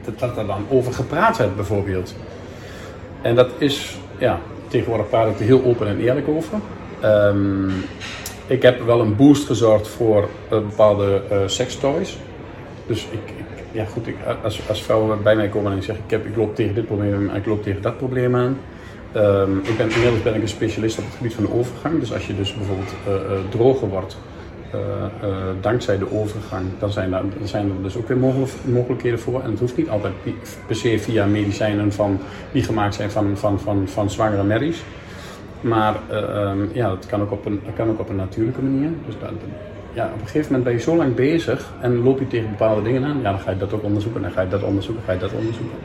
[0.05, 2.15] dat, dat er dan over gepraat werd bijvoorbeeld.
[3.21, 6.57] En dat is, ja, tegenwoordig praat ik er heel open en eerlijk over.
[7.03, 7.73] Um,
[8.47, 12.17] ik heb wel een boost gezorgd voor uh, bepaalde uh, sextoys.
[12.87, 16.11] Dus ik, ik, ja goed, ik, als, als vrouwen bij mij komen en zeggen ik,
[16.11, 18.57] heb, ik loop tegen dit probleem en ik loop tegen dat probleem aan.
[19.15, 21.99] Um, ik ben, inmiddels ben ik een specialist op het gebied van de overgang.
[21.99, 23.13] Dus als je dus bijvoorbeeld uh,
[23.49, 24.17] droger wordt
[25.61, 29.41] dankzij de overgang, dan zijn, daar, dan zijn er dus ook weer mogelijk, mogelijkheden voor.
[29.41, 30.13] En het hoeft niet altijd
[30.67, 32.19] per se via medicijnen van,
[32.51, 34.83] die gemaakt zijn van, van, van, van zwangere merries.
[35.61, 38.89] Maar um, ja, dat kan ook op een, dat kan ook op een natuurlijke manier.
[39.05, 39.29] Dus dat,
[39.93, 42.81] ja, op een gegeven moment ben je zo lang bezig en loop je tegen bepaalde
[42.81, 43.17] dingen aan.
[43.21, 45.33] Ja, dan ga je dat ook onderzoeken, dan ga je dat onderzoeken, ga je dat
[45.33, 45.77] onderzoeken.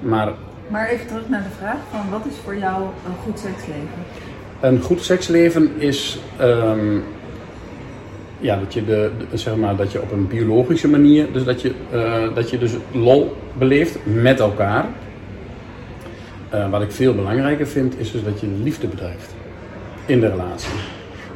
[0.00, 0.32] Maar
[0.68, 3.88] maar even terug naar de vraag van wat is voor jou een goed seksleven?
[4.60, 7.04] Een goed seksleven is um,
[8.42, 11.72] ja, dat, je de, zeg maar, dat je op een biologische manier, dus dat je,
[11.92, 14.86] uh, dat je dus lol beleeft met elkaar.
[16.54, 19.34] Uh, wat ik veel belangrijker vind, is dus dat je liefde bedrijft
[20.06, 20.72] in de relatie.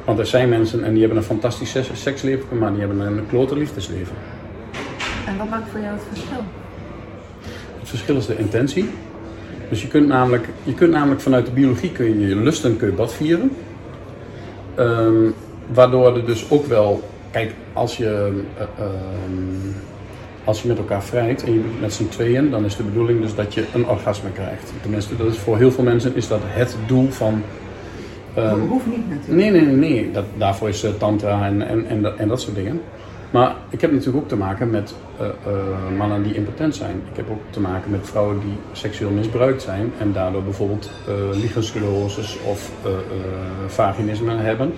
[0.05, 3.57] Want er zijn mensen en die hebben een fantastisch seksleven, maar die hebben een klote
[3.57, 4.15] liefdesleven.
[5.27, 6.45] En wat maakt voor jou het verschil?
[7.79, 8.89] Het verschil is de intentie.
[9.69, 12.87] Dus je kunt namelijk, je kunt namelijk vanuit de biologie kun je, je lusten kun
[12.87, 13.51] je bad vieren.
[14.79, 15.35] Um,
[15.67, 19.75] waardoor er dus ook wel, kijk, als je, uh, um,
[20.45, 22.83] als je met elkaar vrijt en je doet het met z'n tweeën, dan is de
[22.83, 24.73] bedoeling dus dat je een orgasme krijgt.
[24.83, 27.43] Tenminste, dat is voor heel veel mensen is dat het doel van.
[28.39, 29.51] Um, hoeft niet natuurlijk.
[29.51, 30.11] Nee, nee, nee, nee.
[30.11, 32.81] Dat, daarvoor is uh, tantra en, en, en, dat, en dat soort dingen.
[33.31, 37.03] Maar ik heb natuurlijk ook te maken met uh, uh, mannen die impotent zijn.
[37.11, 42.51] Ik heb ook te maken met vrouwen die seksueel misbruikt zijn en daardoor bijvoorbeeld uh,
[42.51, 42.71] of
[43.67, 44.73] vaginisme hebben.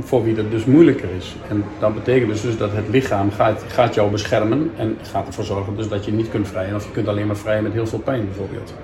[0.00, 1.36] Voor wie dat dus moeilijker is.
[1.48, 5.44] En dat betekent dus, dus dat het lichaam gaat, gaat jou beschermen en gaat ervoor
[5.44, 6.74] zorgen dus dat je niet kunt vrijen.
[6.74, 8.74] Of je kunt alleen maar vrijen met heel veel pijn bijvoorbeeld.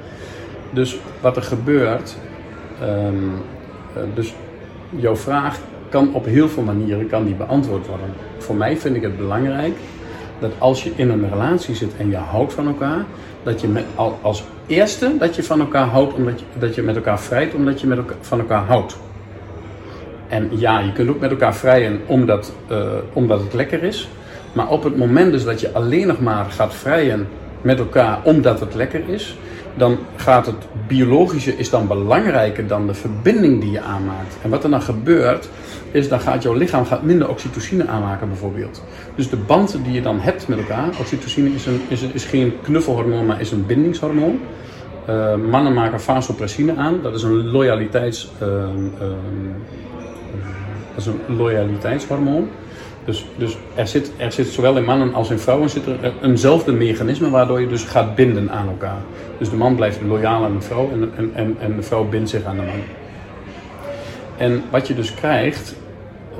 [0.70, 2.16] Dus wat er gebeurt,
[2.82, 3.32] um,
[4.14, 4.34] dus
[4.90, 8.06] jouw vraag kan op heel veel manieren kan die beantwoord worden.
[8.38, 9.76] Voor mij vind ik het belangrijk
[10.38, 13.04] dat als je in een relatie zit en je houdt van elkaar,
[13.42, 13.84] dat je met,
[14.20, 17.80] als eerste dat je van elkaar houdt omdat je, dat je met elkaar vrijt omdat
[17.80, 18.96] je met elkaar, van elkaar houdt.
[20.30, 22.78] En ja, je kunt ook met elkaar vrijen omdat, uh,
[23.12, 24.08] omdat het lekker is.
[24.52, 27.28] Maar op het moment dus dat je alleen nog maar gaat vrijen
[27.62, 29.36] met elkaar omdat het lekker is,
[29.76, 34.36] dan gaat het biologische is dan belangrijker dan de verbinding die je aanmaakt.
[34.42, 35.48] En wat er dan gebeurt,
[35.90, 38.82] is dan gaat jouw lichaam gaat minder oxytocine aanmaken bijvoorbeeld.
[39.14, 42.54] Dus de band die je dan hebt met elkaar, oxytocine is, een, is, is geen
[42.62, 44.40] knuffelhormoon, maar is een bindingshormoon.
[45.08, 48.48] Uh, mannen maken vasopressine aan, dat is een loyaliteits, uh,
[48.98, 49.99] dat
[51.00, 52.48] is een loyaliteitshormoon.
[53.04, 56.72] Dus, dus er, zit, er zit zowel in mannen als in vrouwen zit er eenzelfde
[56.72, 59.00] mechanisme waardoor je dus gaat binden aan elkaar.
[59.38, 62.44] Dus de man blijft loyaal aan de vrouw en, en, en, de vrouw bindt zich
[62.44, 62.82] aan de man.
[64.36, 65.74] En wat je dus krijgt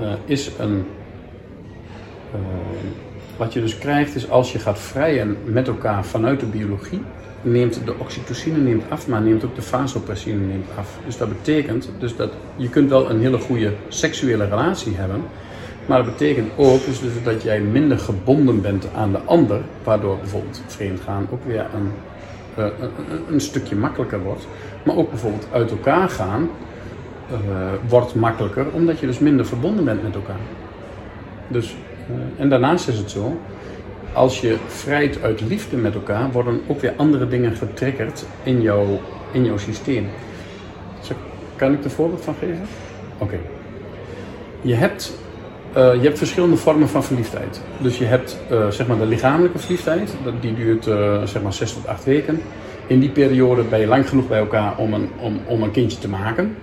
[0.00, 0.86] uh, is een.
[2.34, 2.40] Uh,
[3.36, 7.02] wat je dus krijgt is als je gaat vrijen met elkaar vanuit de biologie,
[7.42, 10.98] neemt de oxytocine neemt af, maar neemt ook de vasopressine neemt af.
[11.06, 15.22] Dus dat betekent dus dat je kunt wel een hele goede seksuele relatie hebben,
[15.86, 20.18] Maar dat betekent ook dus, dus dat jij minder gebonden bent aan de ander, waardoor
[20.18, 21.90] bijvoorbeeld vreemdgaan ook weer een,
[22.58, 22.90] uh, een,
[23.32, 24.46] een, stukje makkelijker wordt.
[24.82, 26.50] Maar ook bijvoorbeeld uit elkaar gaan
[27.30, 27.36] uh,
[27.88, 30.40] wordt makkelijker, omdat je dus minder verbonden bent met elkaar.
[31.48, 31.76] Dus,
[32.10, 33.36] uh, en daarnaast is het zo,
[34.12, 39.00] als je vrijt uit liefde met elkaar, worden ook weer andere dingen getriggerd in jouw,
[39.32, 40.08] in jouw systeem.
[41.56, 42.66] Kan ik er voorbeeld van geven?
[43.18, 43.38] Oké.
[44.60, 45.18] Je, hebt,
[45.76, 47.60] uh, je hebt verschillende vormen van verliefdheid.
[47.78, 51.72] Dus je hebt uh, zeg maar de lichamelijke verliefdheid, die duurt uh, zeg maar 6
[51.72, 52.42] tot 8 weken.
[52.86, 55.98] In die periode ben je lang genoeg bij elkaar om een, om, om een kindje
[55.98, 56.56] te maken.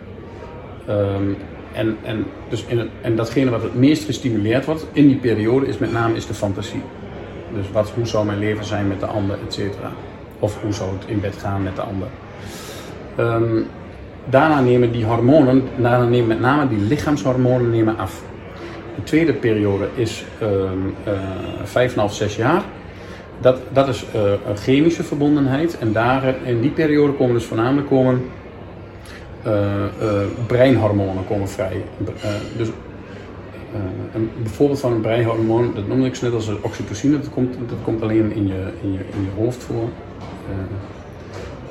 [0.90, 1.38] Um,
[1.74, 5.68] en, en, dus in het, en datgene wat het meest gestimuleerd wordt in die periode
[5.68, 6.82] is met name is de fantasie.
[7.58, 9.92] Dus wat, hoe zou mijn leven zijn met de ander, et cetera.
[10.40, 12.08] Of hoe zou het in bed gaan met de ander.
[13.20, 13.66] Um,
[14.26, 18.22] daarna nemen die hormonen, daarna nemen met name die lichaamshormonen nemen af.
[18.96, 20.26] De tweede periode is
[21.64, 22.62] vijf en half, zes jaar.
[23.40, 25.78] Dat, dat is uh, een chemische verbondenheid.
[25.78, 28.30] En daar, in die periode komen dus voornamelijk komen,
[29.48, 30.10] uh, uh,
[30.48, 31.84] breinhormonen komen vrij.
[32.58, 32.68] dus
[34.14, 38.32] een voorbeeld van een breinhormoon, dat noemde ik net als oxytocine, dat komt, komt alleen
[38.32, 39.90] in je, in je, in je hoofd voor.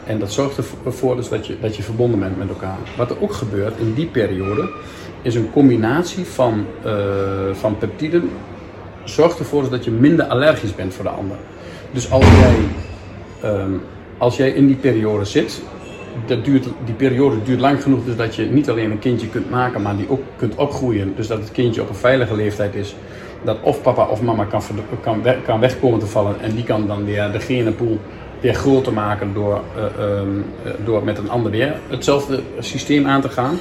[0.07, 2.79] En dat zorgt ervoor dus dat, je, dat je verbonden bent met elkaar.
[2.97, 4.71] Wat er ook gebeurt in die periode,
[5.23, 6.93] is een combinatie van, uh,
[7.53, 8.31] van peptiden.
[9.05, 11.37] Zorgt ervoor dus dat je minder allergisch bent voor de ander.
[11.91, 12.57] Dus als jij,
[13.51, 13.83] um,
[14.19, 15.63] als jij in die periode zit,
[16.27, 19.51] dat duurt, die periode duurt lang genoeg dus dat je niet alleen een kindje kunt
[19.51, 21.13] maken, maar die ook kunt opgroeien.
[21.17, 22.97] Dus dat het kindje op een veilige leeftijd is.
[23.45, 24.63] Dat of papa of mama kan,
[25.01, 27.99] kan, kan wegkomen te vallen en die kan dan weer de genenpool
[28.41, 29.61] weer groter maken door,
[29.99, 30.45] uh, um,
[30.85, 33.59] door met een ander weer hetzelfde systeem aan te gaan.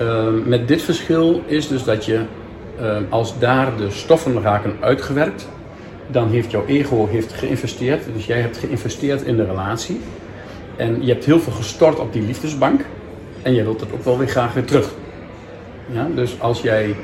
[0.00, 2.20] Uh, met dit verschil is dus dat je,
[3.08, 5.48] als daar de stoffen raken uitgewerkt,
[6.06, 8.02] dan heeft jouw ego heeft geïnvesteerd.
[8.14, 10.00] Dus jij hebt geïnvesteerd in de relatie.
[10.82, 12.80] En je hebt heel veel gestort op die liefdesbank.
[13.42, 14.90] En je wilt het ook wel weer graag weer terug.
[15.92, 16.96] Ja, dus als jij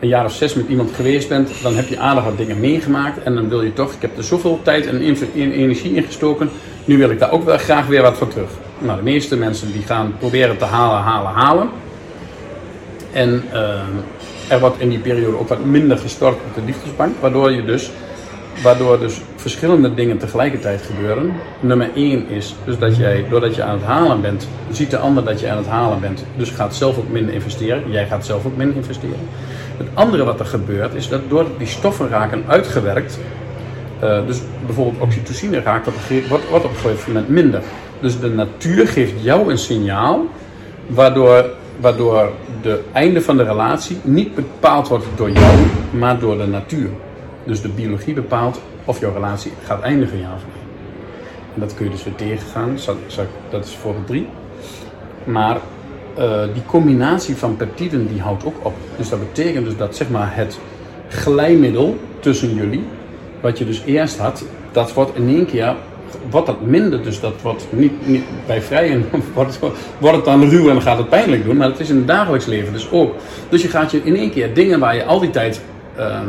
[0.00, 3.22] een jaar of zes met iemand geweest bent, dan heb je aardig wat dingen meegemaakt.
[3.22, 5.00] En dan wil je toch, ik heb er zoveel tijd en
[5.34, 6.50] energie in gestoken,
[6.84, 8.50] nu wil ik daar ook wel graag weer wat voor terug.
[8.78, 11.68] Nou, de meeste mensen die gaan proberen te halen, halen, halen.
[13.12, 13.80] En uh,
[14.48, 17.90] er wordt in die periode ook wat minder gestort op de liefdesbank, waardoor je dus
[18.62, 21.32] waardoor dus verschillende dingen tegelijkertijd gebeuren.
[21.60, 25.24] Nummer 1 is dus dat jij, doordat je aan het halen bent, ziet de ander
[25.24, 26.24] dat je aan het halen bent.
[26.36, 27.90] Dus gaat zelf ook minder investeren.
[27.90, 29.18] Jij gaat zelf ook minder investeren.
[29.76, 33.18] Het andere wat er gebeurt is dat doordat die stoffen raken uitgewerkt,
[34.02, 35.94] uh, dus bijvoorbeeld oxytocine raakt op
[36.28, 37.62] wordt op een gegeven moment minder.
[38.00, 40.26] Dus de natuur geeft jou een signaal
[40.86, 41.50] waardoor,
[41.80, 42.30] waardoor
[42.62, 45.58] de einde van de relatie niet bepaald wordt door jou,
[45.90, 46.88] maar door de natuur.
[47.44, 50.62] Dus de biologie bepaalt of jouw relatie gaat eindigen, ja of nee.
[51.54, 52.78] En dat kun je dus weer tegengaan.
[53.50, 54.28] Dat is voor drie.
[55.24, 55.56] Maar
[56.18, 58.74] uh, die combinatie van peptiden die houdt ook op.
[58.96, 60.58] Dus dat betekent dus dat zeg maar, het
[61.08, 62.84] glijmiddel tussen jullie,
[63.40, 65.74] wat je dus eerst had, dat wordt in één keer
[66.30, 67.02] wordt dat minder.
[67.02, 69.58] Dus dat wordt niet, niet bij vrijen wordt,
[69.98, 71.56] wordt het dan ruw en gaat het pijnlijk doen.
[71.56, 73.14] Maar het is in het dagelijks leven dus ook.
[73.48, 75.62] Dus je gaat je in één keer dingen waar je al die tijd.
[75.98, 76.20] Uh,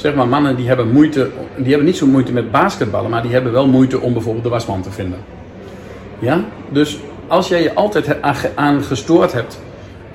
[0.00, 3.32] zeg maar, mannen die hebben moeite, die hebben niet zo moeite met basketballen, maar die
[3.32, 5.18] hebben wel moeite om bijvoorbeeld de wasman te vinden.
[6.18, 6.44] Ja?
[6.68, 8.22] Dus als jij je altijd
[8.54, 9.60] aan gestoord hebt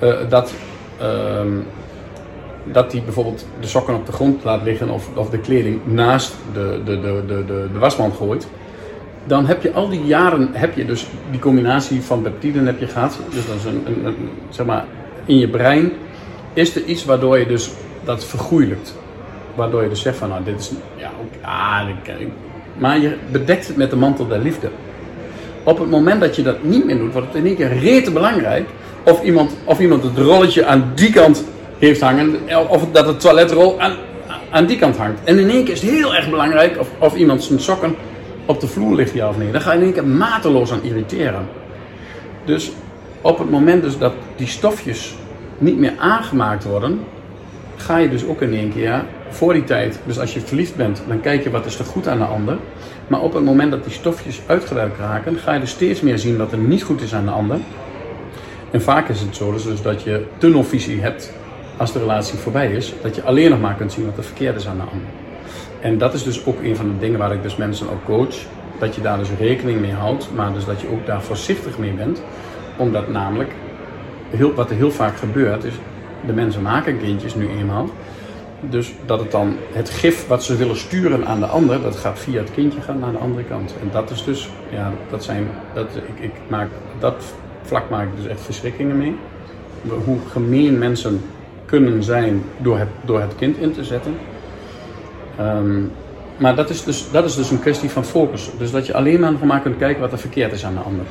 [0.04, 0.54] uh, dat,
[1.02, 1.08] uh,
[2.63, 6.36] dat die bijvoorbeeld de sokken op de grond laat liggen of, of de kleding naast
[6.54, 8.48] de, de, de, de, de, wasmand gooit,
[9.26, 12.88] dan heb je al die jaren heb je dus die combinatie van peptiden heb je
[12.88, 13.19] gehad.
[13.30, 14.15] Dus dat is een,
[14.50, 14.86] zeg maar,
[15.26, 15.91] in je brein
[16.54, 17.72] is er iets waardoor je dus
[18.04, 18.96] dat vergoeilijkt.
[19.56, 21.12] Waardoor je dus zegt van nou dit is, ja,
[21.42, 21.88] ah,
[22.78, 24.70] maar je bedekt het met de mantel der liefde.
[25.63, 28.12] Op het moment dat je dat niet meer doet, wordt het in één keer rete
[28.12, 28.70] belangrijk
[29.04, 31.44] of iemand, of iemand het rolletje aan die kant
[31.80, 33.96] heeft hangen, of dat het toiletrol aan,
[34.50, 35.20] aan die kant hangt.
[35.24, 37.96] En in één keer is het heel erg belangrijk of, of iemand zijn sokken
[38.46, 39.52] op de vloer ligt, ja of nee.
[39.52, 41.48] Dan ga je in één keer mateloos aan irriteren.
[42.46, 42.72] Dus
[43.22, 45.16] op het moment dus dat die stofjes
[45.58, 47.00] niet meer aangemaakt worden,
[47.76, 51.02] ga je dus ook in één keer voor die tijd, dus als je verliefd bent,
[51.08, 52.58] dan kijk je wat is er goed aan de ander.
[53.08, 56.38] Maar op het moment dat die stofjes uitgewerkt raken, ga je dus steeds meer zien
[56.38, 57.60] wat er niet goed is aan de ander.
[58.72, 61.34] En vaak is het zo dus, dus dat je tunnelvisie hebt
[61.78, 64.56] als de relatie voorbij is, dat je alleen nog maar kunt zien wat er verkeerd
[64.56, 65.08] is aan de ander.
[65.82, 68.36] En dat is dus ook een van de dingen waar ik dus mensen ook coach,
[68.80, 71.91] dat je daar dus rekening mee houdt, maar dus dat je ook daar voorzichtig mee
[71.91, 72.22] bent.
[72.78, 73.52] Omdat namelijk,
[74.30, 75.74] heel, wat er heel vaak gebeurt is,
[76.26, 77.89] de mensen maken kindjes nu eenmaal,
[78.69, 82.19] dus dat het dan het gif wat ze willen sturen aan de ander, dat gaat
[82.19, 83.76] via het kindje gaan naar de andere kant.
[83.82, 87.23] En dat is dus, ja, dat zijn, dat, ik, ik maak, dat
[87.62, 89.15] vlak maak ik dus echt verschrikkingen mee.
[90.06, 91.21] Hoe gemeen mensen
[91.65, 94.15] kunnen zijn door het, door het kind in te zetten.
[95.38, 95.82] Ehm,
[96.38, 98.52] maar dat is, dus, dat is dus een kwestie van focus.
[98.58, 101.06] Dus dat je alleen maar maar kunt kijken wat er verkeerd is aan de ander.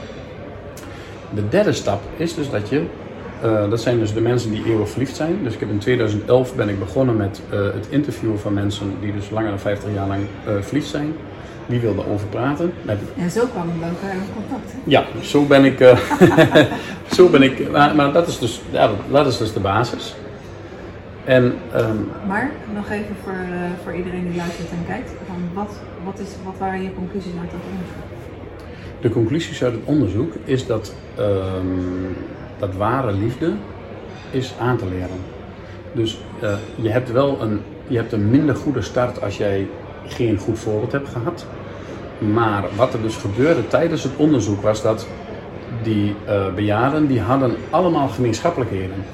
[1.34, 2.84] De derde stap is dus dat je
[3.44, 5.38] uh, dat zijn dus de mensen die eeuwig verliefd zijn.
[5.42, 9.12] Dus ik heb in 2011 ben ik begonnen met uh, het interviewen van mensen die
[9.12, 11.14] dus langer dan 50 jaar lang uh, verliefd zijn.
[11.66, 12.72] Wie wilde over praten?
[12.82, 12.98] Met...
[13.18, 14.72] En zo kwamen we elkaar in contact.
[14.72, 14.78] Hè?
[14.84, 15.96] Ja, zo ben ik.
[17.16, 20.14] zo ben ik maar, maar, dat, is dus, ja, dat is dus de basis.
[21.24, 21.44] En,
[21.76, 23.36] um, maar nog even voor,
[23.82, 25.10] voor iedereen die luistert en kijkt.
[25.26, 28.20] Van wat, wat, is, wat waren je conclusies uit dat onderzoek?
[29.00, 32.16] De conclusies uit het onderzoek is dat um,
[32.62, 33.52] dat ware liefde
[34.30, 35.20] is aan te leren.
[35.92, 39.68] Dus uh, je hebt wel een, je hebt een minder goede start als jij
[40.06, 41.46] geen goed voorbeeld hebt gehad.
[42.18, 45.06] Maar wat er dus gebeurde tijdens het onderzoek was dat
[45.82, 49.04] die uh, bejaarden die hadden allemaal gemeenschappelijkheden.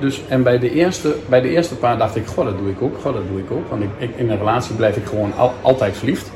[0.00, 2.82] Dus, en bij de, eerste, bij de eerste paar dacht ik, goh, dat doe ik
[2.82, 3.68] ook, goh, dat doe ik ook.
[3.68, 6.32] Want ik, in een relatie blijf ik gewoon al, altijd verliefd.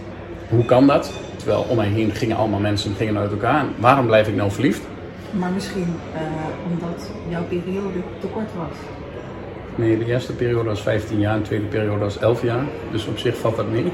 [0.48, 1.12] Hoe kan dat?
[1.36, 3.64] Terwijl om mij heen gingen allemaal mensen gingen uit elkaar.
[3.78, 4.82] Waarom blijf ik nou verliefd?
[5.38, 6.20] Maar misschien uh,
[6.72, 8.76] omdat jouw periode te kort was.
[9.74, 12.64] Nee, de eerste periode was 15 jaar de tweede periode was 11 jaar.
[12.90, 13.92] Dus op zich valt dat mee.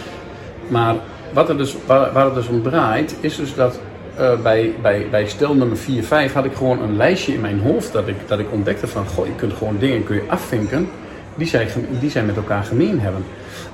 [0.68, 0.94] maar
[1.32, 3.80] wat er dus, waar, waar, het dus om draait, is dus dat
[4.18, 7.60] uh, bij, bij, bij stel nummer 4, 5 had ik gewoon een lijstje in mijn
[7.60, 10.88] hoofd dat ik, dat ik ontdekte van, goh, je kunt gewoon dingen kun je afvinken
[11.34, 11.68] die zij,
[12.00, 13.24] die zij met elkaar gemeen hebben.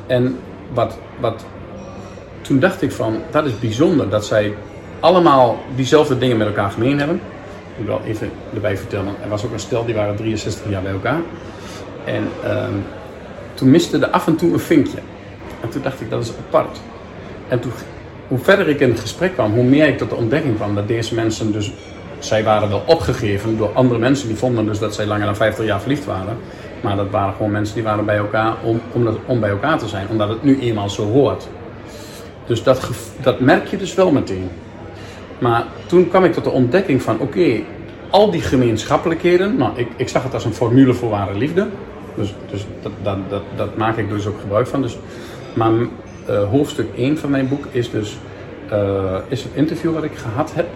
[0.07, 0.39] En
[0.73, 1.45] wat, wat,
[2.41, 4.55] toen dacht ik van, dat is bijzonder dat zij
[5.03, 7.17] allemaal diezelfde dingen met elkaar gemeen hebben.
[7.17, 10.83] Ik moet wel even erbij vertellen, er was ook een stel, die waren 63 jaar
[10.83, 11.21] bij elkaar.
[12.05, 12.85] En um,
[13.55, 14.99] toen miste er af en toe een vinkje.
[15.61, 16.81] En toen dacht ik, dat is apart.
[17.49, 17.73] En toen,
[18.29, 20.89] hoe verder ik in het gesprek kwam, hoe meer ik tot de ontdekking kwam dat
[20.89, 21.73] deze mensen dus,
[22.19, 25.65] zij waren wel opgegeven door andere mensen die vonden dus dat zij langer dan 50
[25.65, 26.37] jaar verliefd waren.
[26.81, 29.89] Maar dat waren gewoon mensen die waren bij elkaar om, om, om bij elkaar te
[29.89, 31.49] zijn, omdat het nu eenmaal zo hoort.
[32.47, 34.51] Dus dat, dat merk je dus wel meteen.
[35.43, 37.61] Maar toen kwam ik tot de ontdekking van, oké,
[38.11, 41.67] al die gemeenschappelijkheden, nou, ik, ik zag het als een formule voor ware liefde.
[42.17, 42.93] Dus, dus dat,
[43.29, 44.83] dat, dat, maak ik dus ook gebruik van.
[44.83, 44.99] Dus,
[45.55, 48.19] maar uh, hoofdstuk 1 van mijn boek is dus
[48.73, 50.67] uh, is het interview wat ik gehad heb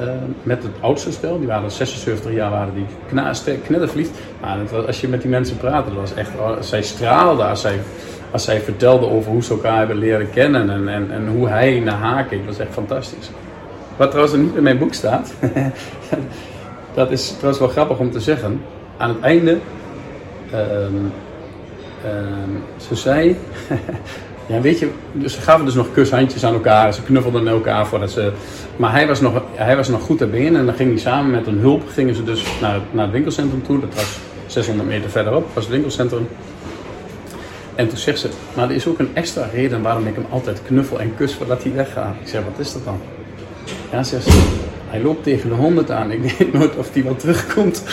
[0.00, 0.08] uh,
[0.42, 1.38] met het oudste stel.
[1.38, 2.86] Die waren 76 jaar, waren die
[3.66, 4.10] knetterverliefd.
[4.40, 7.80] Maar als je met die mensen praatte, dat was echt, oh, zij straalde als zij,
[8.30, 11.80] als zij vertelde over hoe ze elkaar hebben leren kennen en, en, en hoe hij
[11.80, 12.38] naar haar keek.
[12.38, 13.30] Dat was echt fantastisch.
[13.96, 15.34] Wat trouwens niet in mijn boek staat,
[16.94, 18.60] dat is trouwens wel grappig om te zeggen.
[18.96, 19.58] Aan het einde,
[20.54, 21.12] um,
[22.06, 23.36] um, ze zei,
[24.46, 28.10] ja weet je, dus ze gaven dus nog kushandjes aan elkaar, ze knuffelden elkaar voordat
[28.10, 28.32] ze,
[28.76, 31.46] maar hij was nog, hij was nog goed been en dan ging hij samen met
[31.46, 35.54] een hulp, gingen ze dus naar, naar het winkelcentrum toe, dat was 600 meter verderop,
[35.54, 36.28] was het winkelcentrum.
[37.74, 40.62] En toen zegt ze, maar er is ook een extra reden waarom ik hem altijd
[40.66, 42.14] knuffel en kus voordat hij weggaat.
[42.20, 43.00] Ik zeg, wat is dat dan?
[43.94, 44.42] Ja, zegt ze,
[44.88, 46.10] hij loopt tegen de 100 aan.
[46.10, 47.84] Ik weet nooit of hij wel terugkomt.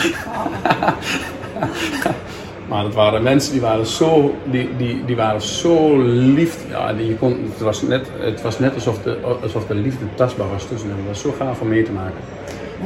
[2.70, 6.58] maar het waren mensen die waren zo, die, die, die waren zo lief.
[6.70, 10.06] Ja, die, je kon, het, was net, het was net alsof de, alsof de liefde
[10.16, 10.98] tastbaar was tussen hen.
[10.98, 12.20] Het was zo gaaf om mee te maken.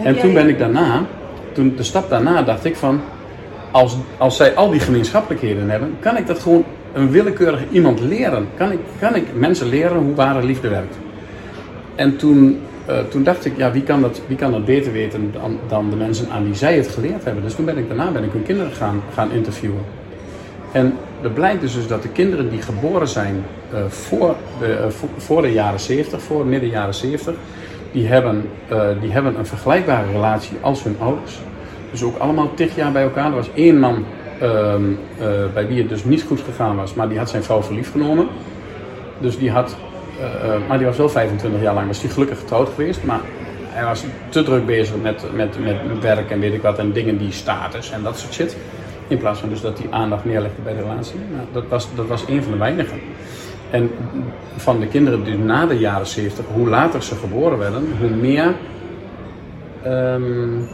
[0.03, 1.05] en toen ben ik daarna,
[1.51, 3.01] toen de stap daarna dacht ik van,
[3.71, 8.47] als, als zij al die gemeenschappelijkheden hebben, kan ik dat gewoon een willekeurig iemand leren.
[8.57, 10.95] Kan ik, kan ik mensen leren hoe ware liefde werkt.
[11.95, 15.31] En toen uh, toen dacht ik, ja, wie kan dat, wie kan dat beter weten
[15.31, 17.43] dan, dan de mensen aan wie zij het geleerd hebben.
[17.43, 19.81] Dus toen ben ik daarna ben ik hun kinderen gaan, gaan interviewen.
[20.71, 23.43] En er blijkt dus, dus dat de kinderen die geboren zijn
[23.73, 27.33] uh, voor, de, uh, voor, voor, de jaren 70, voor midden jaren 70,
[27.91, 28.49] die hebben,
[29.01, 31.39] die hebben een vergelijkbare relatie als hun ouders.
[31.91, 33.25] Dus ook allemaal tig jaar bij elkaar.
[33.25, 34.05] Er was één man
[34.39, 34.83] ehm,
[35.53, 38.27] bij wie het dus niet goed gegaan was, maar die had zijn vrouw verliefd genomen.
[39.19, 39.75] Dus die had
[40.67, 43.03] maar die was wel 25 jaar lang, was hij gelukkig getrouwd geweest.
[43.03, 43.19] Maar
[43.69, 45.57] hij was te druk bezig met, met,
[45.87, 46.79] met werk en weet ik wat.
[46.79, 48.57] En dingen die status en dat soort shit.
[49.07, 51.19] In plaats van dus dat hij aandacht neerlegde bij de relatie.
[51.35, 52.99] Nou, dat, was, dat was een van de weinigen.
[53.69, 53.91] En
[54.55, 58.53] van de kinderen die na de jaren 70, hoe later ze geboren werden, hoe meer.
[59.85, 60.67] Um,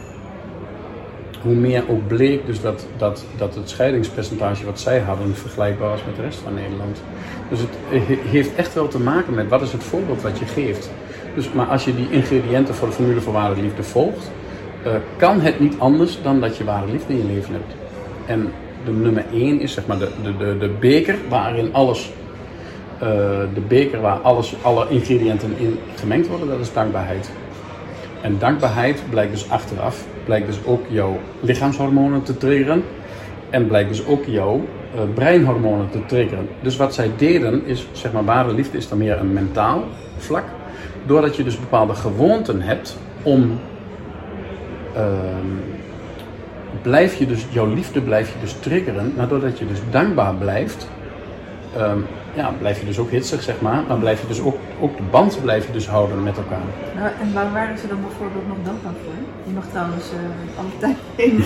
[1.42, 6.04] hoe meer ook bleek dus dat, dat, dat het scheidingspercentage wat zij hadden vergelijkbaar was
[6.06, 7.02] met de rest van Nederland.
[7.48, 7.76] Dus het
[8.26, 10.90] heeft echt wel te maken met wat is het voorbeeld wat je geeft.
[11.34, 14.30] Dus, maar als je die ingrediënten voor de formule voor ware liefde volgt,
[14.86, 17.74] uh, kan het niet anders dan dat je ware liefde in je leven hebt.
[18.26, 18.52] En
[18.84, 22.12] de nummer 1 is, zeg maar de, de, de, de beker waarin alles,
[22.98, 23.08] eh,
[23.54, 27.30] de beker waar alles, alle ingrediënten in gemengd worden, dat is dankbaarheid.
[28.20, 32.84] En dankbaarheid blijkt dus achteraf, blijkt dus ook jouw lichaamshormonen te triggeren
[33.50, 34.60] en blijkt dus ook jouw
[34.94, 36.48] uh, breinhormonen te triggeren.
[36.60, 39.84] Dus wat zij deden is, zeg maar, ware liefde is dan meer een mentaal
[40.16, 40.44] vlak.
[41.06, 43.58] Doordat je dus bepaalde gewoonten hebt om
[44.94, 45.46] ehm,
[46.82, 50.88] blijf je dus, jouw liefde blijf je dus triggeren, maar doordat je dus dankbaar blijft,
[51.76, 51.98] ehm,
[52.34, 55.02] ja, blijf je dus ook hitsig, zeg maar, maar blijf je dus ook, ook de
[55.10, 56.66] band blijf je dus houden met elkaar.
[56.96, 59.14] Nou, en waar waren ze dan bijvoorbeeld nog dankbaar voor?
[59.52, 61.44] Je mag trouwens uh, alle tijd heen.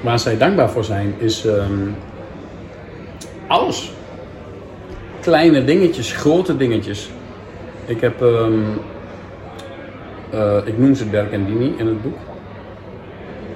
[0.00, 1.94] Waar zij dankbaar voor zijn is um,
[3.46, 3.92] alles.
[5.20, 7.10] Kleine dingetjes, grote dingetjes.
[7.84, 8.64] Ik heb um,
[10.34, 12.18] uh, ik noem ze Bergandini in het boek.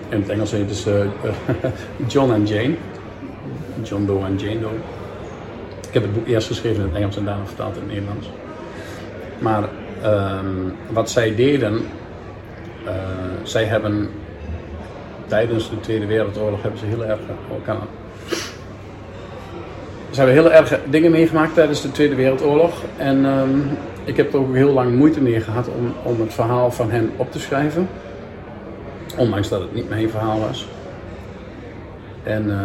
[0.09, 1.05] In het Engels heet het uh,
[2.12, 2.75] John en Jane.
[3.83, 4.71] John Doe en Jane Doe.
[5.89, 8.29] Ik heb het boek eerst geschreven in het Engels en daarna vertaald in het Nederlands.
[9.45, 9.68] Maar
[10.05, 11.74] um, wat zij deden,
[12.84, 12.90] uh,
[13.42, 14.09] zij hebben
[15.26, 17.18] tijdens de Tweede Wereldoorlog hebben ze heel erg
[17.51, 17.86] elkaar.
[20.11, 22.72] Ze hebben heel erg dingen meegemaakt tijdens de Tweede Wereldoorlog.
[22.97, 26.70] En um, ik heb er ook heel lang moeite mee gehad om, om het verhaal
[26.70, 27.88] van hen op te schrijven.
[29.16, 30.68] Ondanks dat het niet mijn verhaal was.
[32.22, 32.57] En, uh,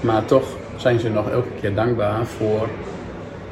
[0.00, 0.44] maar toch
[0.76, 2.68] zijn ze nog elke keer dankbaar voor,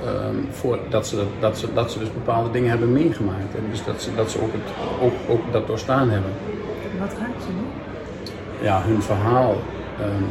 [0.06, 3.54] um, voor dat, ze, dat, ze, dat ze dus bepaalde dingen hebben meegemaakt.
[3.54, 6.30] En dus dat ze, dat ze ook, het, ook, ook dat doorstaan hebben.
[6.98, 8.64] Wat raakt ze nu?
[8.64, 9.56] Ja, hun verhaal.
[10.00, 10.26] Um,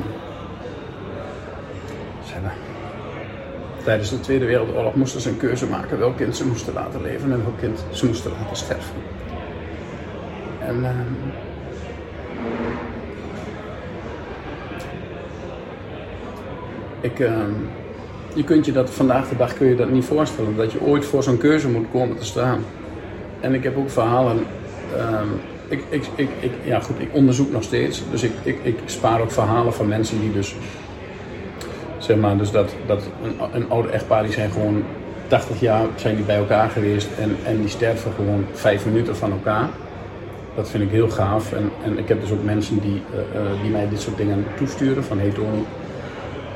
[2.31, 2.51] hebben
[3.83, 7.31] Tijdens de Tweede Wereldoorlog moesten ze een keuze maken welk kind ze moesten laten leven
[7.31, 8.95] en welk kind ze moesten laten sterven.
[10.59, 10.89] En uh,
[17.01, 17.43] ik, uh,
[18.33, 21.05] je kunt je dat vandaag de dag kun je dat niet voorstellen, dat je ooit
[21.05, 22.63] voor zo'n keuze moet komen te staan.
[23.39, 24.45] En ik heb ook verhalen.
[24.95, 25.21] Uh,
[25.67, 29.21] ik, ik, ik, ik, ja goed, ik onderzoek nog steeds, dus ik, ik, ik spaar
[29.21, 30.55] ook verhalen van mensen die dus
[32.01, 33.03] Zeg maar, dus dat, dat
[33.53, 34.83] een, oude echtpaar die zijn gewoon
[35.27, 39.31] 80 jaar zijn die bij elkaar geweest en, en die sterven gewoon vijf minuten van
[39.31, 39.69] elkaar.
[40.55, 41.53] Dat vind ik heel gaaf.
[41.53, 43.01] En, en ik heb dus ook mensen die,
[43.35, 45.03] uh, die mij dit soort dingen toesturen.
[45.03, 45.63] Van hey Tony,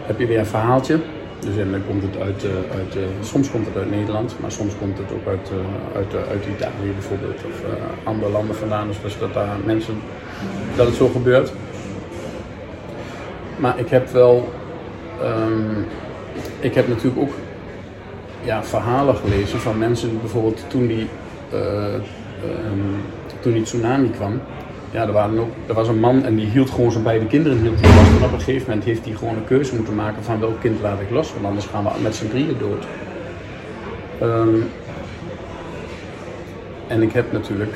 [0.05, 0.99] heb je weer een verhaaltje?
[1.39, 4.73] Dus en dan komt het uit, uh, uit soms komt het uit Nederland, maar soms
[4.79, 5.51] komt het ook uit,
[5.95, 7.35] uit, uit Italië bijvoorbeeld.
[7.45, 7.63] Of
[8.03, 8.87] andere landen vandaan.
[9.01, 9.95] Dus, dat daar mensen,
[10.75, 11.51] dat het zo gebeurt.
[13.57, 14.49] Maar ik heb wel
[15.23, 15.85] Um,
[16.59, 17.33] ik heb natuurlijk ook
[18.43, 21.07] ja, verhalen gelezen van mensen bijvoorbeeld toen die,
[21.53, 22.95] um,
[23.39, 24.41] toen die tsunami kwam.
[24.95, 27.61] Ja, er, waren ook, er was een man en die hield gewoon zijn beide kinderen
[27.61, 28.09] hield hij vast.
[28.09, 30.81] En op een gegeven moment heeft hij gewoon een keuze moeten maken van welk kind
[30.81, 32.85] laat ik los, want anders gaan we met z'n drieën dood.
[34.21, 34.63] Um,
[36.87, 37.73] en ik heb natuurlijk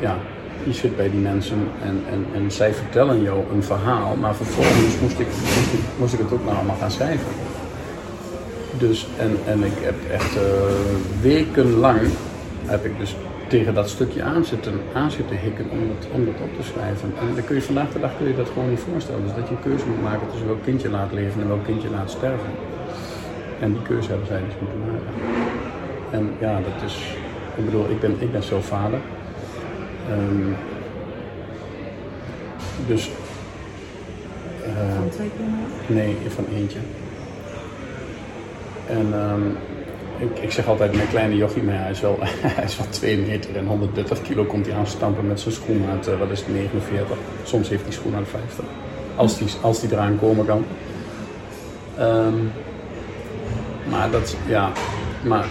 [0.00, 0.16] ja,
[0.64, 5.00] je zit bij die mensen en, en, en zij vertellen jou een verhaal, maar vervolgens
[5.00, 5.26] moest ik,
[5.98, 7.26] moest ik, het ook nog allemaal gaan schrijven.
[8.78, 10.42] Dus, en, en ik heb echt uh,
[11.20, 12.00] wekenlang
[12.66, 13.16] heb ik dus
[13.52, 17.12] tegen dat stukje aan zitten, aan zitten hikken om dat, om dat op te schrijven.
[17.20, 19.22] En dan kun je vandaag de dag kun je dat gewoon niet voorstellen.
[19.22, 21.90] Dus dat je een keuze moet maken tussen welk kindje laat leven en welk kindje
[21.90, 22.50] laat sterven.
[23.60, 25.12] En die keuze hebben zij dus moeten maken.
[26.10, 26.96] En ja, dat is,
[27.56, 28.98] ik bedoel, ik ben, ik ben zo vader.
[30.10, 30.56] Um,
[32.86, 33.10] dus.
[34.66, 35.66] Uh, van twee kinderen?
[35.86, 36.78] Nee, van eentje.
[38.86, 39.56] En um,
[40.22, 42.18] ik, ik zeg altijd mijn kleine jochie, maar hij is wel,
[42.56, 46.08] hij is wel 2 meter en 130 kilo komt hij aanstampen met zijn schoen uit,
[46.08, 47.16] uh, wat is het, 49.
[47.42, 48.64] Soms heeft hij schoen uit 50.
[49.16, 50.64] Als die, als die eraan komen kan.
[52.00, 52.52] Um,
[53.90, 54.72] maar dat, ja,
[55.22, 55.46] maar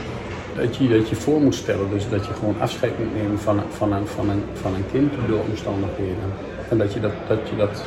[0.56, 1.90] dat je dat je voor moet stellen.
[1.90, 5.14] Dus dat je gewoon afscheid moet nemen van, van, een, van, een, van een kind
[5.28, 6.30] door omstandigheden.
[6.70, 7.12] En dat je dat.
[7.28, 7.84] Dat je dat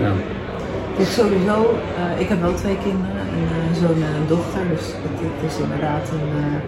[0.00, 0.12] ja.
[1.04, 3.17] Sowieso, uh, ik heb wel twee kinderen,
[3.68, 6.60] een zoon en een dochter, dus het, het is inderdaad een, uh,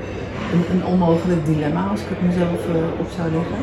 [0.52, 2.60] een, een, onmogelijk dilemma als ik het mezelf
[2.98, 3.60] op zou leggen.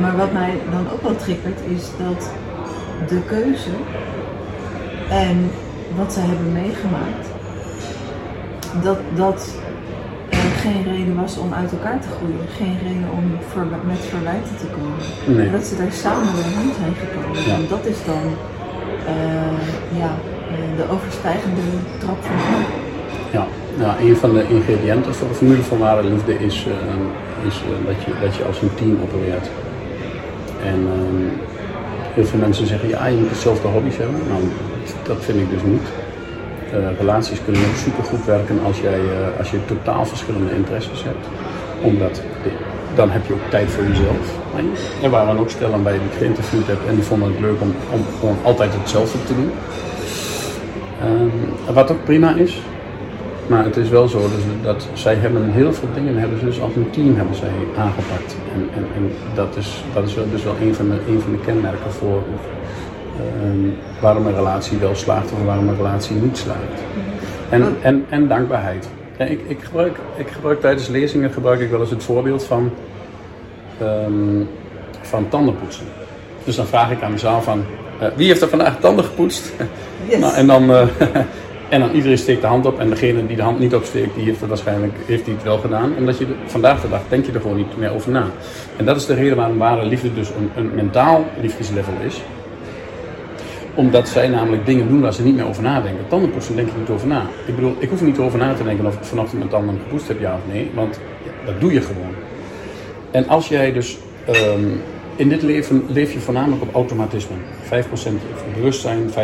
[0.00, 2.30] maar wat mij dan ook wel triggert is dat
[3.08, 3.74] de keuze
[5.08, 5.50] en
[5.96, 7.26] wat zij hebben meegemaakt,
[8.82, 9.54] dat, dat
[10.62, 12.46] geen reden was om uit elkaar te groeien.
[12.56, 15.36] Geen reden om voor, met verwijten te komen.
[15.36, 15.50] Nee.
[15.50, 17.42] Dat ze daar samen doorheen zijn gekomen.
[17.46, 17.54] Ja.
[17.54, 18.24] En dat is dan
[19.14, 20.10] uh, ja,
[20.76, 21.60] de overstijgende
[21.98, 22.36] trap van
[23.30, 27.86] Ja, een van de ingrediënten voor de formule van ware liefde is, uh, is uh,
[27.86, 29.50] dat, je, dat je als een team opereert.
[30.64, 31.30] En uh,
[32.14, 34.20] heel veel mensen zeggen, ja, je moet hetzelfde hobby's hebben.
[34.28, 34.42] Nou,
[35.02, 35.86] dat vind ik dus niet.
[36.98, 39.00] relaties kunnen ook supergoed werken als, jij,
[39.38, 41.26] als je totaal verschillende interesses hebt.
[41.82, 42.22] Omdat
[42.94, 44.26] dan heb je ook tijd voor jezelf.
[45.02, 47.74] Er waren ook stellen bij die ik geïnterviewd heb en die vonden het leuk om,
[47.90, 49.50] om gewoon altijd hetzelfde te doen.
[51.04, 51.32] Um,
[51.74, 52.62] wat ook prima is.
[53.46, 56.60] Maar het is wel zo dus dat zij hebben heel veel dingen hebben ze dus
[56.60, 58.36] als een team hebben zij aangepakt.
[58.54, 61.38] En, en, en dat is, dat is dus wel een van de, een van de
[61.38, 62.22] kenmerken voor
[63.42, 66.82] um, waarom een relatie wel slaagt of waarom een relatie niet slaagt.
[67.48, 68.88] En, en, en dankbaarheid.
[69.18, 72.70] Ja, ik, ik, gebruik, ik gebruik tijdens lezingen gebruik ik wel eens het voorbeeld van,
[73.82, 74.48] um,
[75.00, 75.86] van tandenpoetsen.
[76.44, 77.64] Dus dan vraag ik aan de zaal van,
[78.16, 79.52] wie heeft er vandaag tanden gepoetst?
[80.08, 80.18] Yes.
[80.18, 80.82] nou, en, dan, uh,
[81.68, 84.24] en dan iedereen steekt de hand op en degene die de hand niet opsteekt, die
[84.24, 85.92] heeft het waarschijnlijk heeft die het wel gedaan.
[85.98, 88.24] Omdat je vandaag de dag denk je er gewoon niet meer over na.
[88.76, 92.20] En dat is de reden waarom ware liefde dus een, een mentaal liefdeslevel is
[93.74, 96.08] omdat zij namelijk dingen doen waar ze niet meer over nadenken.
[96.08, 97.22] Tandenpoetsen denk ik niet over na.
[97.46, 99.78] Ik bedoel, ik hoef er niet over na te denken of ik vanochtend mijn tanden
[99.82, 100.70] gepoetst heb, ja of nee.
[100.74, 101.00] Want
[101.44, 102.14] dat doe je gewoon.
[103.10, 103.98] En als jij dus...
[104.28, 104.80] Um,
[105.16, 107.34] in dit leven leef je voornamelijk op automatisme.
[107.64, 107.68] 5%
[108.54, 109.14] bewustzijn, 95%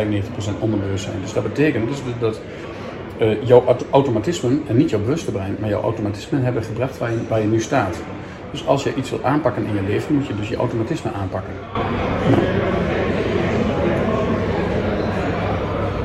[0.59, 1.21] onderbewustzijn.
[1.21, 2.41] Dus dat betekent dus dat
[3.21, 7.17] uh, jouw automatismen, en niet jouw bewuste brein, maar jouw automatismen hebben gebracht waar je,
[7.29, 7.97] waar je nu staat.
[8.51, 11.53] Dus als je iets wilt aanpakken in je leven, moet je dus je automatisme aanpakken.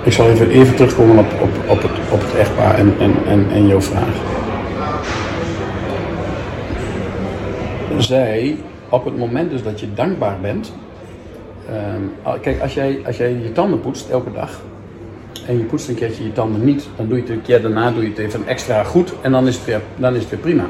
[0.05, 3.51] Ik zal even, even terugkomen op, op, op, het, op het echtpaar en, en, en,
[3.51, 4.17] en jouw vraag.
[7.99, 8.57] Zij,
[8.95, 10.73] op het moment dus dat je dankbaar bent.
[11.71, 14.61] Um, kijk, als jij, als jij je tanden poetst elke dag.
[15.47, 17.91] En je poetst een keertje je tanden niet, dan doe je het een keer daarna
[17.91, 20.41] doe je het even extra goed en dan is het weer, dan is het weer
[20.41, 20.65] prima.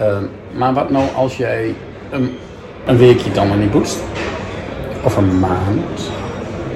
[0.00, 1.74] Um, maar wat nou als jij
[2.10, 2.30] een,
[2.86, 4.02] een week je tanden niet poetst?
[5.04, 6.10] Of een maand?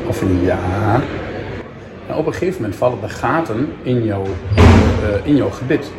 [0.07, 1.03] of een jaar.
[2.07, 5.93] En op een gegeven moment vallen er gaten in jouw, uh, in jouw gebit.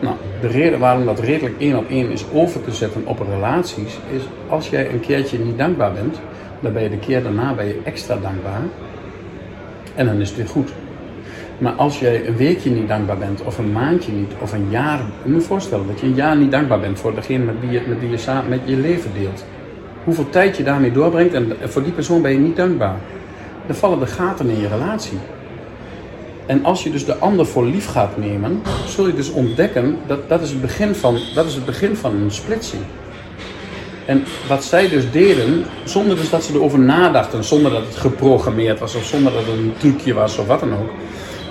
[0.00, 3.98] Nou, de reden waarom dat redelijk één op één is over te zetten op relaties,
[4.16, 6.20] is als jij een keertje niet dankbaar bent,
[6.60, 8.62] dan ben je de keer daarna ben je extra dankbaar.
[9.94, 10.70] En dan is het weer goed.
[11.58, 15.00] Maar als jij een weekje niet dankbaar bent, of een maandje niet, of een jaar,
[15.24, 17.80] moet je voorstellen dat je een jaar niet dankbaar bent voor degene met wie je,
[17.86, 19.44] met wie je samen met je leven deelt.
[20.04, 22.96] Hoeveel tijd je daarmee doorbrengt en voor die persoon ben je niet dankbaar
[23.66, 25.18] dan vallen de gaten in je relatie.
[26.50, 30.28] En als je dus de ander voor lief gaat nemen, zul je dus ontdekken dat
[30.28, 32.82] dat is het begin van, dat is het begin van een splitsing.
[34.06, 38.78] En wat zij dus deden, zonder dus dat ze erover nadachten, zonder dat het geprogrammeerd
[38.78, 40.90] was of zonder dat het een trucje was of wat dan ook.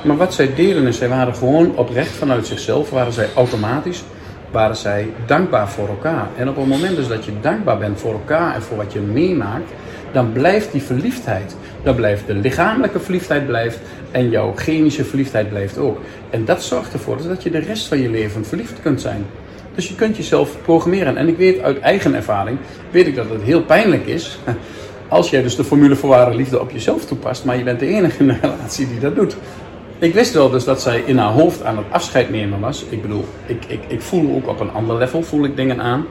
[0.03, 4.03] Maar wat zij deden is, zij waren gewoon oprecht vanuit zichzelf, waren zij automatisch,
[4.51, 6.27] waren zij dankbaar voor elkaar.
[6.35, 8.99] En op het moment dus dat je dankbaar bent voor elkaar en voor wat je
[8.99, 9.71] meemaakt,
[10.11, 11.55] dan blijft die verliefdheid.
[11.83, 13.79] Dan blijft de lichamelijke verliefdheid blijft
[14.11, 15.99] en jouw chemische verliefdheid blijft ook.
[16.29, 19.25] En dat zorgt ervoor dat je de rest van je leven verliefd kunt zijn.
[19.75, 21.17] Dus je kunt jezelf programmeren.
[21.17, 22.57] En ik weet uit eigen ervaring,
[22.91, 24.39] weet ik dat het heel pijnlijk is.
[25.07, 27.87] Als jij dus de formule voor ware liefde op jezelf toepast, maar je bent de
[27.87, 29.35] enige in de relatie die dat doet.
[29.99, 32.85] Ik wist wel dus dat zij in haar hoofd aan het afscheid nemen was.
[32.89, 36.05] Ik bedoel, ik, ik, ik voel ook op een ander level voel ik dingen aan.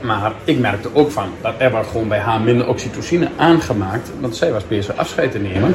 [0.00, 4.10] Maar ik merkte ook van dat er werd gewoon bij haar minder oxytocine aangemaakt.
[4.20, 5.74] Want zij was bezig afscheid te nemen.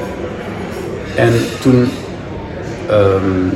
[1.16, 1.88] En toen.
[2.90, 3.52] Um,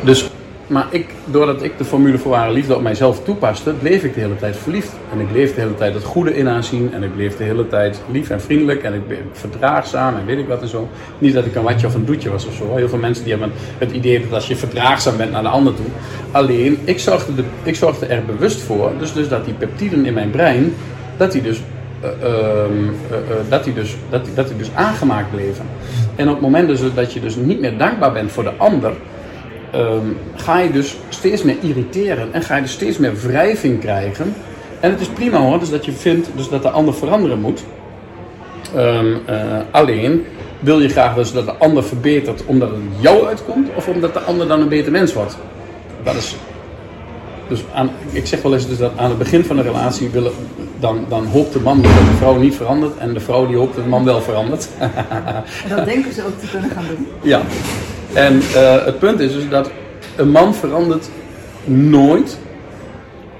[0.00, 0.30] dus
[0.66, 4.20] maar ik, doordat ik de formule voor ware liefde op mijzelf toepaste, bleef ik de
[4.20, 4.92] hele tijd verliefd.
[5.12, 6.92] En ik bleef de hele tijd het goede in haar zien.
[6.92, 8.82] En ik bleef de hele tijd lief en vriendelijk.
[8.82, 10.88] En ik bleef verdraagzaam en weet ik wat en zo.
[11.18, 12.76] Niet dat ik een watje of een doetje was of zo.
[12.76, 15.74] Heel veel mensen die hebben het idee dat als je verdraagzaam bent naar de ander
[15.74, 15.86] toe.
[16.30, 18.92] Alleen, ik zorgde, de, ik zorgde er bewust voor.
[18.98, 20.74] Dus, dus dat die peptiden in mijn brein,
[21.16, 21.62] dat die dus
[22.04, 22.28] uh, uh,
[23.10, 25.64] uh, dat, die dus, dat, die, dat dus aangemaakt bleven.
[26.16, 28.92] En op het moment dus dat je dus niet meer dankbaar bent voor de ander,
[29.74, 34.34] um, ga je dus steeds meer irriteren en ga je dus steeds meer wrijving krijgen.
[34.80, 37.64] En het is prima hoor, dus dat je vindt dus dat de ander veranderen moet.
[38.76, 40.24] Um, uh, alleen
[40.60, 44.20] wil je graag dus dat de ander verbetert omdat het jou uitkomt of omdat de
[44.20, 45.36] ander dan een beter mens wordt.
[46.02, 46.36] Dat is.
[47.48, 50.32] Dus aan, ik zeg wel eens dus dat aan het begin van de relatie willen,
[50.80, 53.74] dan, dan hoopt de man dat de vrouw niet verandert en de vrouw die hoopt
[53.74, 54.68] dat de man wel verandert.
[54.78, 57.06] En dat denken ze ook te kunnen gaan doen.
[57.22, 57.42] Ja,
[58.14, 59.70] en uh, het punt is dus dat
[60.16, 61.10] een man verandert
[61.64, 62.38] nooit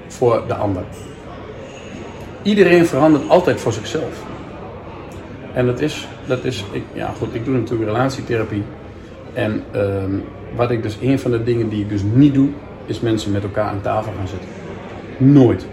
[0.07, 0.83] voor de ander.
[2.41, 4.23] Iedereen verandert altijd voor zichzelf.
[5.53, 8.63] En dat is, dat is ik, ja goed, ik doe natuurlijk relatietherapie.
[9.33, 10.11] En ehm,
[10.55, 12.49] wat ik dus, een van de dingen die ik dus niet doe,
[12.85, 14.49] is mensen met elkaar aan tafel gaan zitten.
[15.17, 15.65] Nooit.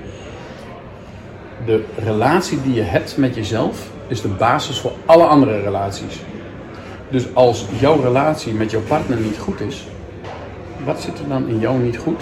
[1.66, 6.20] De relatie die je hebt met jezelf is de basis voor alle andere relaties.
[7.12, 9.86] Dus als jouw relatie met jouw partner niet goed is,
[10.84, 12.20] wat zit er dan in jou niet goed?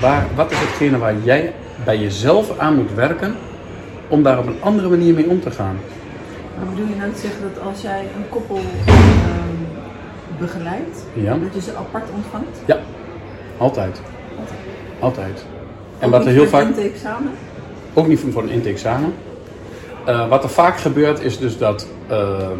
[0.00, 1.52] Waar, wat is hetgene waar jij
[1.84, 3.34] bij jezelf aan moet werken
[4.08, 5.76] om daar op een andere manier mee om te gaan?
[6.58, 8.56] Maar bedoel je nou te zeggen dat als jij een koppel
[8.86, 9.62] ehm,
[10.38, 11.34] begeleidt, Ja.
[11.34, 12.58] dat je ze apart ontvangt?
[12.66, 12.78] Ja,
[13.58, 14.00] altijd.
[14.98, 15.44] Altijd.
[15.98, 17.30] En Ook wat er heel voor vaak, het intake-examen?
[17.94, 19.14] ook niet voor een intake-examen.
[20.04, 22.58] Eh, wat er vaak gebeurt is dus dat, ehm,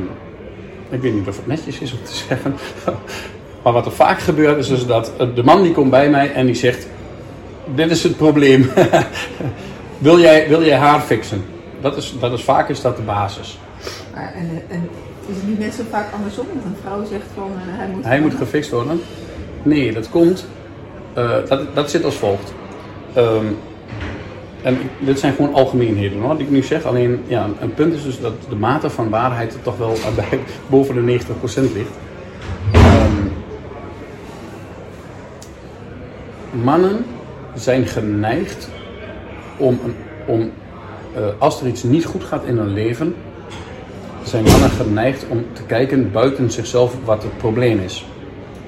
[0.94, 2.54] ik weet niet of het netjes is om te zeggen,
[3.62, 6.32] maar wat er vaak gebeurt is dus dat eh, de man die komt bij mij
[6.32, 6.86] en die zegt,
[7.74, 8.70] dit is het probleem,
[9.98, 11.44] wil, jij, wil jij haar fixen?
[11.80, 13.58] Dat is, dat is vaak is dat de basis.
[14.14, 14.88] Maar, en, en
[15.26, 16.46] is het niet net zo vaak andersom?
[16.54, 18.04] Dat een vrouw zegt van eh, hij moet...
[18.04, 19.00] Hij moet gefixt worden?
[19.62, 20.46] Nee, dat komt.
[21.14, 22.52] eh, dat, dat zit als volgt.
[23.12, 23.46] Ehm,
[24.64, 26.84] en ik- dit zijn gewoon algemeenheden hoor, die ik nu zeg.
[26.84, 30.94] Alleen ja, een punt is dus dat de mate van waarheid toch wel bij, boven
[30.94, 31.90] de 90% ligt.
[32.72, 33.12] Ehm,
[36.64, 37.04] mannen
[37.54, 38.68] zijn geneigd
[39.56, 39.80] om,
[40.26, 40.50] om
[41.14, 43.14] eh, als er iets niet goed gaat in hun leven,
[44.22, 48.06] zijn mannen geneigd om te kijken buiten zichzelf wat het probleem is.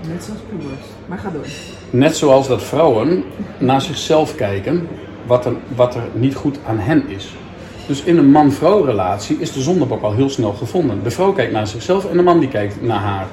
[0.09, 0.86] Net zoals pubers.
[1.07, 1.47] Maar ga door.
[1.90, 3.24] Net zoals dat vrouwen
[3.59, 4.88] naar zichzelf kijken
[5.26, 7.34] wat er, wat er niet goed aan hen is.
[7.86, 11.00] Dus in een man-vrouw relatie is de zondebok al heel snel gevonden.
[11.02, 13.26] De vrouw kijkt naar zichzelf en de man die kijkt naar haar.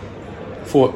[0.63, 0.91] Voor,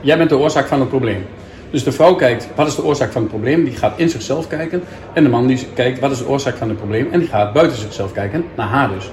[0.00, 1.24] jij bent de oorzaak van het probleem.
[1.70, 3.64] Dus de vrouw kijkt, wat is de oorzaak van het probleem?
[3.64, 4.82] Die gaat in zichzelf kijken.
[5.12, 7.08] En de man die kijkt, wat is de oorzaak van het probleem?
[7.12, 9.10] En die gaat buiten zichzelf kijken, naar haar dus.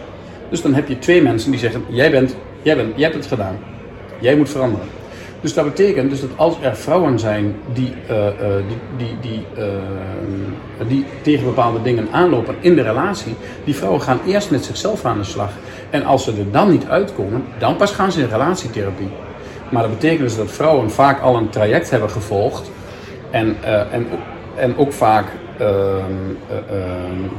[0.50, 3.26] Dus dan heb je twee mensen die zeggen, jij, bent, jij, bent, jij hebt het
[3.28, 3.58] gedaan.
[4.20, 4.99] Jij moet veranderen.
[5.42, 8.34] Dus dat betekent dus dat als er vrouwen zijn die, eh, eh,
[8.68, 14.20] die, die, die, eh, die tegen bepaalde dingen aanlopen in de relatie, die vrouwen gaan
[14.26, 15.52] eerst met zichzelf aan de slag.
[15.90, 19.10] En als ze er dan niet uitkomen, dan pas gaan ze in relatietherapie.
[19.70, 22.72] Maar dat betekent dus dat vrouwen vaak al een traject hebben gevolgd
[23.32, 23.56] en,
[23.92, 24.08] en,
[24.56, 25.26] en ook vaak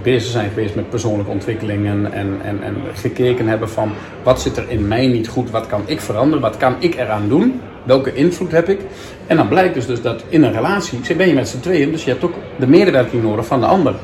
[0.03, 3.93] bezig zijn geweest met persoonlijke ontwikkelingen en, en, en gekeken hebben van
[4.23, 7.29] wat zit er in mij niet goed, wat kan ik veranderen, wat kan ik eraan
[7.29, 8.81] doen, welke invloed heb ik.
[9.27, 12.05] En dan blijkt dus, dus dat in een relatie, ben je met z'n tweeën, dus
[12.05, 13.95] je hebt ook de medewerking nodig van de ander.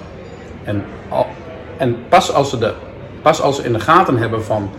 [0.65, 0.85] En,
[1.77, 2.73] en pas, als ze de,
[3.23, 4.71] pas als ze in de gaten hebben van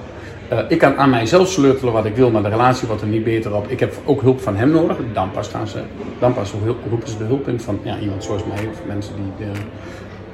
[0.49, 3.23] eh, ik kan aan mijzelf sleutelen wat ik wil, maar de relatie wordt er niet
[3.23, 3.67] beter op.
[3.67, 4.97] Ik heb ook hulp van hem nodig.
[5.13, 5.81] Dan pas, gaan ze,
[6.19, 6.53] dan pas
[6.89, 9.47] roepen ze de hulp in van ja, iemand zoals mij of mensen die.
[9.47, 9.53] eh,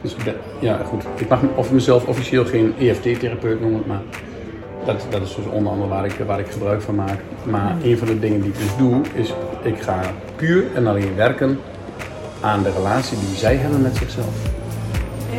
[0.01, 0.16] dus
[0.59, 1.03] ja, goed.
[1.16, 4.01] Ik mag of mezelf officieel geen EFT-therapeut noemen, maar
[4.86, 7.20] dat, dat is dus onder andere waar ik, waar ik gebruik van maak.
[7.43, 10.01] Maar een van de dingen die ik dus doe, is ik ga
[10.36, 11.59] puur en alleen werken
[12.41, 14.36] aan de relatie die zij hebben met zichzelf.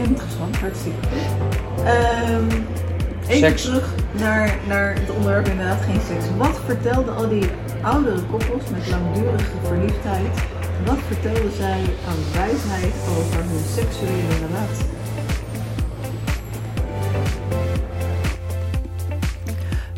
[0.02, 2.83] Interessant, hartstikke goed.
[3.28, 3.62] Even Seks.
[3.62, 6.24] terug naar, naar het onderwerp inderdaad geen seks.
[6.36, 7.44] Wat vertelden al die
[7.82, 10.42] oudere koppels met langdurige verliefdheid,
[10.86, 14.86] wat vertelden zij aan wijsheid over hun seksuele relatie?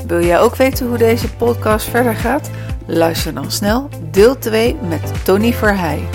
[0.06, 2.50] Wil jij ook weten hoe deze podcast verder gaat?
[2.86, 6.08] Luister dan snel deel 2 met Tony Verheij.